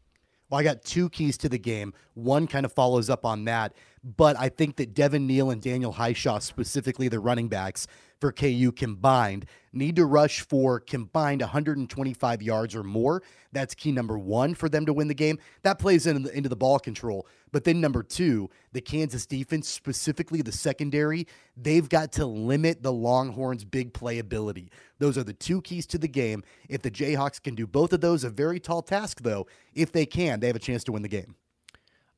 [0.50, 1.94] Well, I got two keys to the game.
[2.16, 3.74] One kind of follows up on that,
[4.04, 7.88] but I think that Devin Neal and Daniel Hishaw, specifically the running backs
[8.20, 13.24] for KU combined, need to rush for combined 125 yards or more.
[13.52, 15.40] That's key number one for them to win the game.
[15.64, 17.28] That plays into the, into the ball control.
[17.52, 21.28] But then number two, the Kansas defense, specifically the secondary,
[21.58, 24.70] they've got to limit the Longhorns' big playability.
[25.00, 26.44] Those are the two keys to the game.
[26.68, 30.06] If the Jayhawks can do both of those, a very tall task, though, if they
[30.06, 31.36] can, they have a chance to win the game.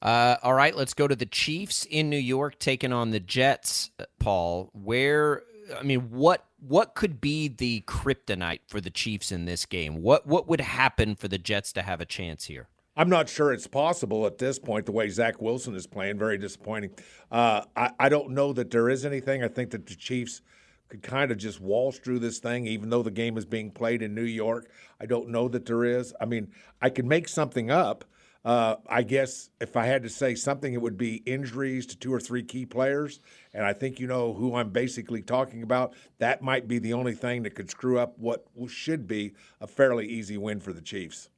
[0.01, 3.91] Uh, all right, let's go to the Chiefs in New York taking on the Jets.
[3.99, 5.43] Uh, Paul, where
[5.77, 10.01] I mean, what what could be the kryptonite for the Chiefs in this game?
[10.01, 12.67] What what would happen for the Jets to have a chance here?
[12.97, 14.85] I'm not sure it's possible at this point.
[14.85, 16.91] The way Zach Wilson is playing, very disappointing.
[17.31, 19.43] Uh, I, I don't know that there is anything.
[19.43, 20.41] I think that the Chiefs
[20.89, 24.01] could kind of just waltz through this thing, even though the game is being played
[24.01, 24.69] in New York.
[24.99, 26.13] I don't know that there is.
[26.19, 28.03] I mean, I can make something up.
[28.43, 32.13] Uh, I guess if I had to say something, it would be injuries to two
[32.13, 33.19] or three key players.
[33.53, 35.93] And I think you know who I'm basically talking about.
[36.17, 40.07] That might be the only thing that could screw up what should be a fairly
[40.07, 41.29] easy win for the Chiefs.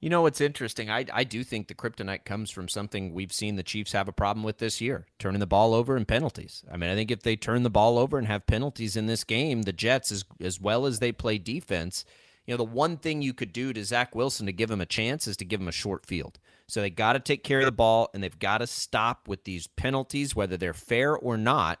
[0.00, 0.90] You know what's interesting?
[0.90, 4.12] I, I do think the kryptonite comes from something we've seen the Chiefs have a
[4.12, 6.64] problem with this year turning the ball over and penalties.
[6.70, 9.24] I mean, I think if they turn the ball over and have penalties in this
[9.24, 12.04] game, the Jets, as, as well as they play defense,
[12.46, 14.86] you know, the one thing you could do to Zach Wilson to give him a
[14.86, 16.38] chance is to give him a short field.
[16.68, 19.44] So they got to take care of the ball and they've got to stop with
[19.44, 21.80] these penalties, whether they're fair or not,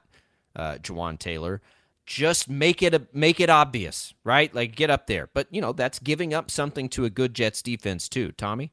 [0.54, 1.60] uh, Jawaan Taylor.
[2.04, 4.54] Just make it a, make it obvious, right?
[4.54, 5.28] Like get up there.
[5.34, 8.30] But you know that's giving up something to a good Jets defense too.
[8.32, 8.70] Tommy,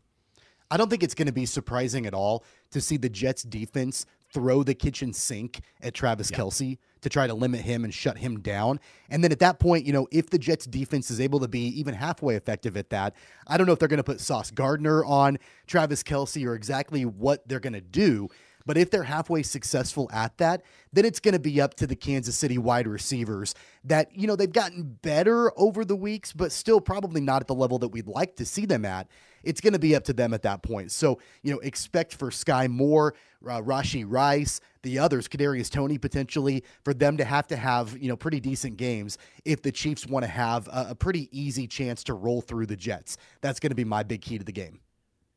[0.70, 4.06] I don't think it's going to be surprising at all to see the Jets defense
[4.34, 6.38] throw the kitchen sink at Travis yeah.
[6.38, 8.80] Kelce to try to limit him and shut him down.
[9.10, 11.68] And then at that point, you know, if the Jets defense is able to be
[11.80, 13.14] even halfway effective at that,
[13.46, 17.04] I don't know if they're going to put Sauce Gardner on Travis Kelce or exactly
[17.06, 18.30] what they're going to do.
[18.66, 21.96] But if they're halfway successful at that, then it's going to be up to the
[21.96, 26.80] Kansas City wide receivers that, you know, they've gotten better over the weeks, but still
[26.80, 29.08] probably not at the level that we'd like to see them at
[29.44, 30.92] it's going to be up to them at that point.
[30.92, 33.14] So, you know, expect for Skyy Moore,
[33.46, 38.08] uh, Rashee Rice, the others, Kadarius Toney potentially, for them to have to have, you
[38.08, 42.04] know, pretty decent games if the Chiefs want to have a, a pretty easy chance
[42.06, 43.18] to roll through the Jets.
[43.42, 44.80] That's going to be my big key to the game.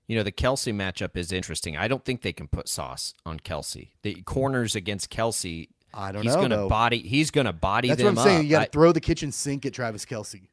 [0.06, 1.76] You know, the Kelce matchup is interesting.
[1.76, 3.88] I don't think they can put sauce on Kelce.
[4.02, 6.40] The corners against Kelce, I don't he's know.
[6.40, 6.98] He's going to body.
[7.00, 7.88] He's going to body.
[7.88, 8.44] That's what I'm saying.
[8.44, 10.48] You got to throw the kitchen sink at Travis Kelce.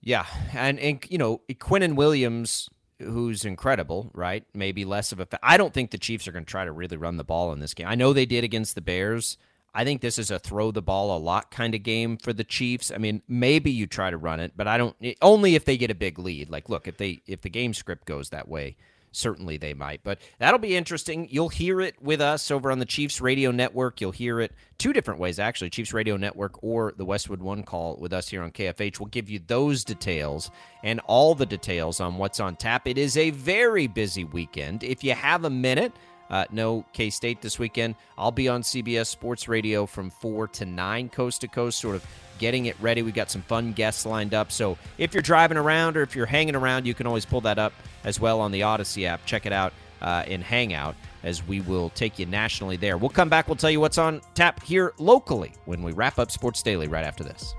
[0.00, 2.68] Yeah, and and you know, Quinnen Williams
[3.00, 4.44] who's incredible, right?
[4.54, 5.26] Maybe less of a.
[5.26, 7.52] Fa- I don't think the Chiefs are going to try to really run the ball
[7.52, 7.86] in this game.
[7.86, 9.36] I know they did against the Bears.
[9.74, 12.44] I think this is a throw the ball a lot kind of game for the
[12.44, 12.92] Chiefs.
[12.94, 14.96] I mean, maybe you try to run it, but I don't.
[15.20, 16.48] Only if they get a big lead.
[16.48, 18.76] Like, look, if they if the game script goes that way,
[19.14, 20.02] certainly they might.
[20.02, 21.28] But that'll be interesting.
[21.30, 24.00] You'll hear it with us over on the Chiefs Radio Network.
[24.00, 27.96] You'll hear it two different ways, actually Chiefs Radio Network or the Westwood One call
[27.96, 28.98] with us here on KFH.
[29.00, 30.50] We'll give you those details
[30.82, 32.86] and all the details on what's on tap.
[32.86, 34.82] It is a very busy weekend.
[34.82, 35.92] If you have a minute,
[36.30, 37.94] uh, no K State this weekend.
[38.16, 42.06] I'll be on CBS Sports Radio from 4 to 9, coast to coast, sort of
[42.38, 43.02] getting it ready.
[43.02, 44.50] We've got some fun guests lined up.
[44.50, 47.58] So if you're driving around or if you're hanging around, you can always pull that
[47.58, 47.72] up
[48.04, 49.24] as well on the Odyssey app.
[49.26, 52.98] Check it out uh, in Hangout as we will take you nationally there.
[52.98, 53.48] We'll come back.
[53.48, 57.04] We'll tell you what's on tap here locally when we wrap up Sports Daily right
[57.04, 57.54] after this.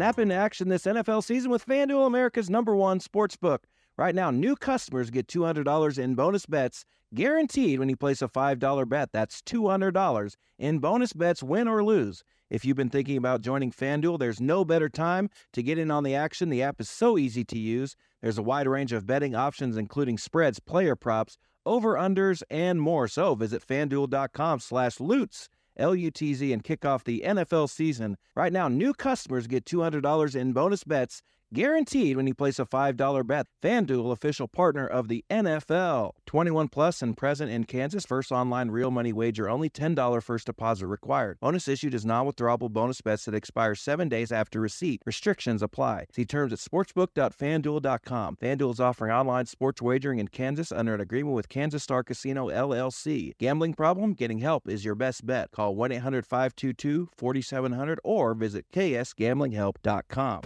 [0.00, 3.66] Snap into action this NFL season with FanDuel, America's number one sports book.
[3.98, 8.88] Right now, new customers get $200 in bonus bets guaranteed when you place a $5
[8.88, 9.10] bet.
[9.12, 12.24] That's $200 in bonus bets, win or lose.
[12.48, 16.02] If you've been thinking about joining FanDuel, there's no better time to get in on
[16.02, 16.48] the action.
[16.48, 17.94] The app is so easy to use.
[18.22, 21.36] There's a wide range of betting options, including spreads, player props,
[21.66, 23.06] over-unders, and more.
[23.06, 28.16] So visit FanDuel.com slash lutz L-U-T-Z, and kick off the NFL season.
[28.36, 31.22] Right now, new customers get $200 in bonus bets
[31.52, 33.46] guaranteed when you place a $5 bet.
[33.62, 36.12] FanDuel, official partner of the NFL.
[36.26, 38.06] 21 plus and present in Kansas.
[38.06, 39.68] First online real money wager only.
[39.68, 41.38] $10 first deposit required.
[41.40, 45.02] Bonus issued is non-withdrawable bonus bets that expire seven days after receipt.
[45.04, 46.06] Restrictions apply.
[46.14, 48.36] See terms at sportsbook.fanduel.com.
[48.36, 52.48] FanDuel is offering online sports wagering in Kansas under an agreement with Kansas Star Casino
[52.48, 53.36] LLC.
[53.38, 54.14] Gambling problem?
[54.14, 55.50] Getting help is your best bet.
[55.50, 60.42] Call 1-800-522-4700 or visit ksgamblinghelp.com.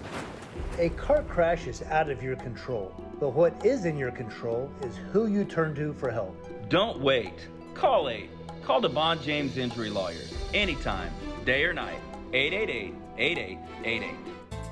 [0.78, 4.96] A car crash is out of your control, but what is in your control is
[5.12, 6.36] who you turn to for help.
[6.68, 7.48] Don't wait.
[7.74, 8.28] Call 8.
[8.62, 11.12] Call DeVaughn James Injury Lawyers anytime,
[11.44, 12.00] day or night.
[12.32, 14.16] 888 8888.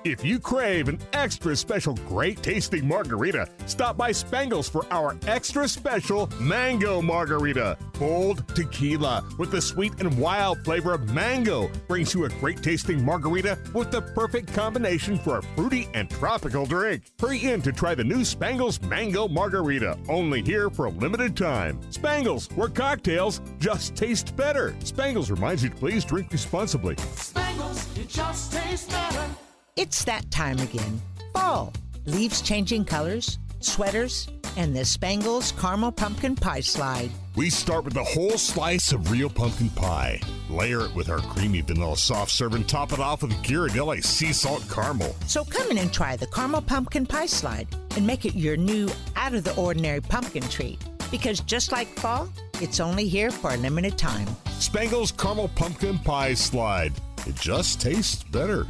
[0.05, 5.69] If you crave an extra special great tasting margarita, stop by Spangles for our extra
[5.69, 7.79] special mango margarita.
[7.99, 13.05] Bold tequila with the sweet and wild flavor of mango brings you a great tasting
[13.05, 17.05] margarita with the perfect combination for a fruity and tropical drink.
[17.21, 21.79] Hurry in to try the new Spangles Mango Margarita, only here for a limited time.
[21.91, 24.75] Spangles, where cocktails just taste better.
[24.83, 26.97] Spangles reminds you to please drink responsibly.
[27.15, 29.29] Spangles, it just tastes better.
[29.75, 31.01] It's that time again.
[31.33, 31.73] Fall.
[32.05, 37.11] Leaves changing colors, sweaters, and the Spangles Caramel Pumpkin Pie Slide.
[37.37, 40.21] We start with a whole slice of real pumpkin pie.
[40.51, 44.35] Layer it with our creamy vanilla soft serve and top it off with Ghirardelli sea
[44.35, 45.17] salt caramel.
[45.27, 47.67] So come in and try the Caramel Pumpkin Pie Slide
[47.97, 50.85] and make it your new out of the ordinary pumpkin treat.
[51.11, 52.29] Because just like fall,
[52.61, 54.29] it's only here for a limited time.
[54.59, 56.93] Spangles Caramel Pumpkin Pie Slide.
[57.27, 58.67] It just tastes better.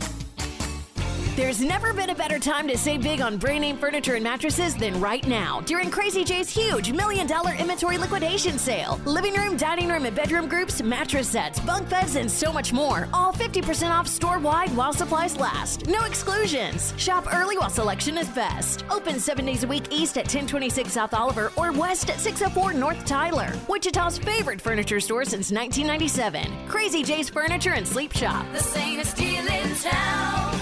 [1.34, 4.76] There's never been a better time to save big on brand name furniture and mattresses
[4.76, 9.00] than right now during Crazy J's huge million dollar inventory liquidation sale.
[9.06, 13.08] Living room, dining room, and bedroom groups, mattress sets, bunk beds, and so much more.
[13.14, 15.86] All 50% off store wide while supplies last.
[15.86, 16.92] No exclusions.
[16.98, 18.84] Shop early while selection is best.
[18.90, 23.06] Open seven days a week east at 1026 South Oliver or west at 604 North
[23.06, 23.50] Tyler.
[23.70, 26.68] Wichita's favorite furniture store since 1997.
[26.68, 28.44] Crazy J's Furniture and Sleep Shop.
[28.52, 30.61] The deal in town.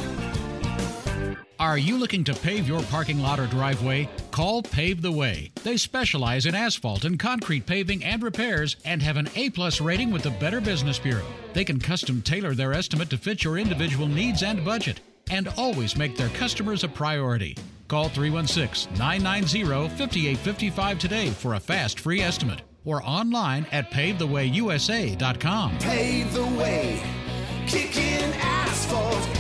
[1.61, 4.09] Are you looking to pave your parking lot or driveway?
[4.31, 5.53] Call Pave the Way.
[5.63, 10.23] They specialize in asphalt and concrete paving and repairs and have an A-plus rating with
[10.23, 11.27] the Better Business Bureau.
[11.53, 15.01] They can custom tailor their estimate to fit your individual needs and budget
[15.31, 17.59] and always make their customers a priority.
[17.89, 25.79] Call 316-990-5855 today for a fast free estimate or online at pavethewayusa.com.
[25.79, 27.03] Pave the way,
[27.67, 29.40] kicking asphalt.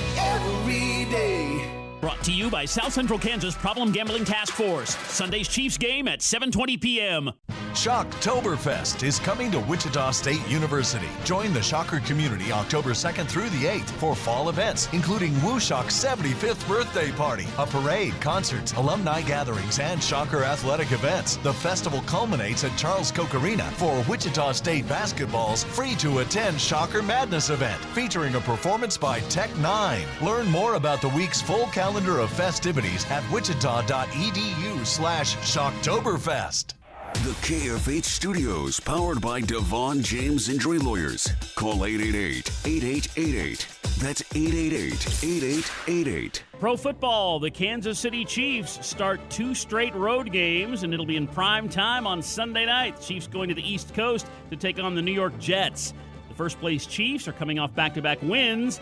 [2.00, 4.96] Brought to you by South Central Kansas Problem Gambling Task Force.
[4.96, 7.30] Sunday's Chiefs game at 7:20 p.m.
[7.70, 11.08] Shocktoberfest is coming to Wichita State University.
[11.24, 16.66] Join the Shocker community October 2nd through the 8th for fall events, including WuShock's 75th
[16.66, 21.36] birthday party, a parade, concerts, alumni gatherings, and Shocker athletic events.
[21.36, 27.02] The festival culminates at Charles Koch Arena for Wichita State basketball's free to attend Shocker
[27.02, 30.20] Madness event, featuring a performance by Tech N9ne.
[30.20, 36.79] Learn more about the week's full calendar of festivities at wichita.edu slash Shocktoberfest.
[37.14, 41.28] The KFH Studios, powered by DeVaughn James Injury Lawyers.
[41.54, 43.96] Call 888-8888.
[43.98, 46.40] That's 888-8888.
[46.58, 51.26] Pro football, the Kansas City Chiefs start two straight road games, and it'll be in
[51.26, 52.96] prime time on Sunday night.
[52.96, 55.92] The Chiefs going to the East Coast to take on the New York Jets.
[56.28, 58.80] The first place Chiefs are coming off back to back wins.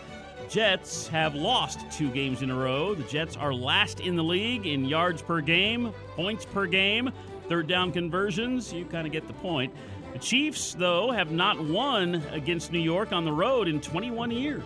[0.49, 2.95] Jets have lost two games in a row.
[2.95, 7.11] The Jets are last in the league in yards per game, points per game,
[7.49, 8.71] third down conversions.
[8.71, 9.73] You kind of get the point.
[10.13, 14.63] The Chiefs, though, have not won against New York on the road in 21 years.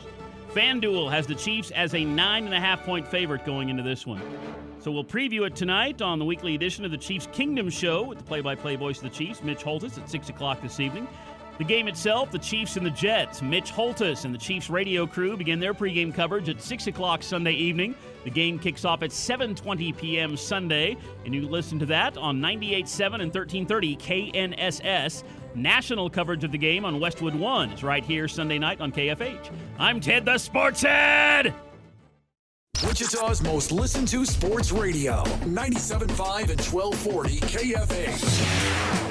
[0.54, 4.06] FanDuel has the Chiefs as a nine and a half point favorite going into this
[4.06, 4.22] one.
[4.80, 8.20] So we'll preview it tonight on the weekly edition of the Chiefs Kingdom Show with
[8.20, 11.08] the play by play voice of the Chiefs, Mitch Holthus, at 6 o'clock this evening.
[11.60, 13.42] The game itself, the Chiefs and the Jets.
[13.42, 17.54] Mitch Holthus and the Chiefs radio crew begin their pregame coverage at 6 o'clock Sunday
[17.54, 17.94] evening.
[18.24, 20.36] The game kicks off at 7.20 p.m.
[20.36, 25.24] Sunday, and you listen to that on 98.7 and 1330 KNSS.
[25.54, 29.52] National coverage of the game on Westwood One is right here Sunday night on KFH.
[29.78, 31.54] I'm Ted the Sports Head!
[32.84, 39.03] Wichita's most listened to sports radio, 97.5 and 1240 KFH.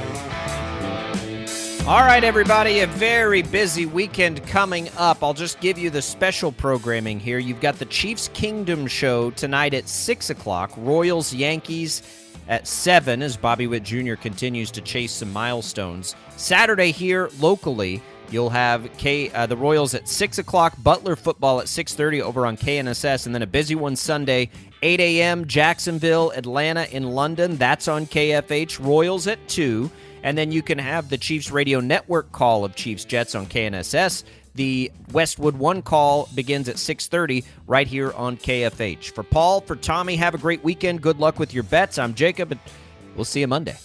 [1.85, 5.21] All right, everybody, a very busy weekend coming up.
[5.21, 7.41] I'll just give you the special programming here.
[7.41, 12.05] You've got the Chiefs Kingdom show tonight at 6 o'clock, Royals Yankees
[12.47, 14.15] at 7 as Bobby Witt Jr.
[14.15, 16.15] continues to chase some milestones.
[16.37, 21.67] Saturday here locally, you'll have K, uh, the Royals at 6 o'clock, Butler football at
[21.67, 24.51] 6.30 over on KNSS, and then a busy one Sunday,
[24.83, 27.57] 8 a.m., Jacksonville, Atlanta in London.
[27.57, 28.79] That's on KFH.
[28.79, 29.91] Royals at 2.
[30.23, 34.25] And then you can have the Chiefs Radio Network call of Chiefs Jets on KNSS.
[34.55, 39.11] The Westwood One call begins at 6:30 right here on KFH.
[39.15, 41.01] For Paul, for Tommy, have a great weekend.
[41.01, 41.99] Good luck with your bets.
[41.99, 42.61] I'm Jacob, and
[43.17, 43.77] we'll see you Monday.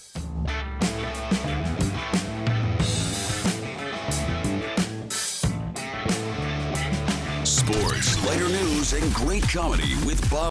[7.44, 10.50] Sports, lighter news, and great comedy with Bob.